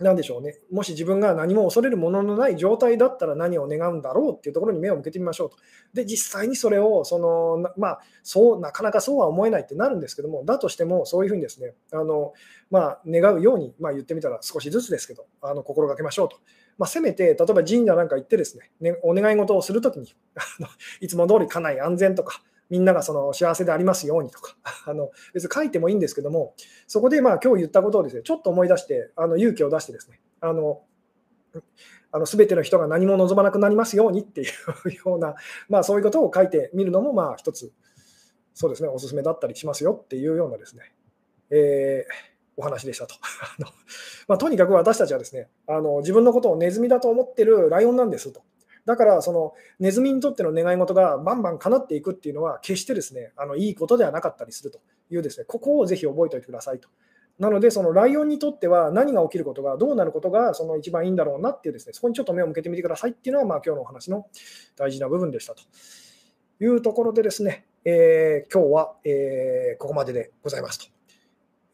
[0.00, 5.56] なんでしょうね、もし自分が何も恐れるもののない状態だったら何を願うんだろうっていうところに目を向けてみましょうと。
[5.92, 12.32] で、実際にそれをその、まあ、そうなかなかそうは思えないってなるんですけども、だとしても、そういうふうにですね、あの
[12.70, 16.36] まあ、願うように、まあ、言ってみたら少しずつですけど、あの心がけましょうと。
[16.78, 20.14] まあ、せめて、例えば神社なんか行ってですね、ねお願い事をするときに
[21.00, 22.40] いつも通り家内安全とか、
[22.70, 24.56] みんながその幸せでありますようにとか、
[24.86, 26.54] あの別に書いてもいいんですけども、
[26.86, 30.82] そこでまあ今日言ったことをですね、ちょっと思い出して、あの勇気を出してですね、あの
[32.10, 35.34] あの全ての人が何も望まなくなりますようにっていう ような、
[35.68, 37.72] まあ、そういうことを書いてみるのも、まあ、一つ、
[38.54, 40.94] そうですね、おすすめだったりしますよっていうようなですね、
[41.50, 42.12] えー、
[42.56, 43.14] お話でしたと。
[44.26, 48.42] まあ、とにかく私たちはですねあの、自分のことをネズミだと思ってるライオンなんですと。
[48.88, 54.80] だから、そのネズミにとっての願い事がバンバン叶っていくっていうのは、決してですねあのいいことではなかったりすると
[55.10, 56.88] いうですね、ここをぜひ覚えておいてくださいと。
[57.38, 64.26] なので、そのライオンにとっては何が起きることが、どうなることがその一番いいんだろうなっていうですね、そこにちょっと目を向けてみてくださいっていうのは、まあ、今日のお話の
[64.74, 65.62] 大事な部分でしたと
[66.64, 70.97] いうところでですね、えー、今日は、えー、ここまででございますと。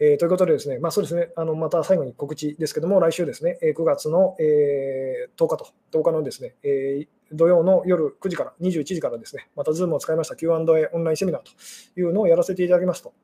[0.07, 11.52] えー、ということでですね、まあ、そうですね、あのまた最後に告知ですけども、来週ですね、9月の、えー、10日と、10日のですね、えー、土曜の夜9時から21時からですね、また Zoom を使いました Q&A オンラインセミナーと
[11.98, 13.14] いうのをやらせていただきますと。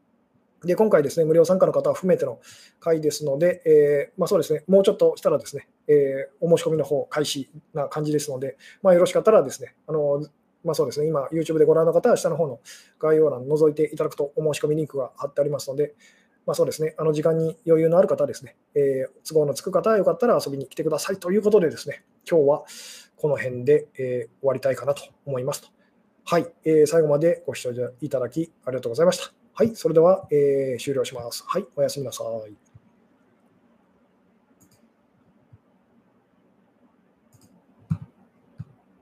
[0.64, 2.38] で今回ですね、無料参加の方は含めての
[2.80, 10.24] 会ですので、えー、まあ、そうですね、もうちょっとしたらですね、えー、お申し込みの方開始な感じですので、まあ、よろしかったらですね、あの
[10.64, 12.60] まあ、そうですね、今、YouTube でご覧の方は下の方の
[12.98, 15.94] 概要欄を覗いていただくとお申し込みリンクが貼ってありますので、
[16.50, 22.64] まあ、そうですね、あの時間に余裕のある方ですね、えー、都合のつく方はよかったら遊びに来てくださいということでですね、今日は
[23.14, 25.68] この辺で、え終わりたいかなと思いますと。
[26.24, 27.70] はい、え最後までご視聴
[28.00, 29.32] いただきありがとうございました。
[29.54, 31.44] はい、それでは、えー、終了します。
[31.46, 32.69] はい、おやすみなさい。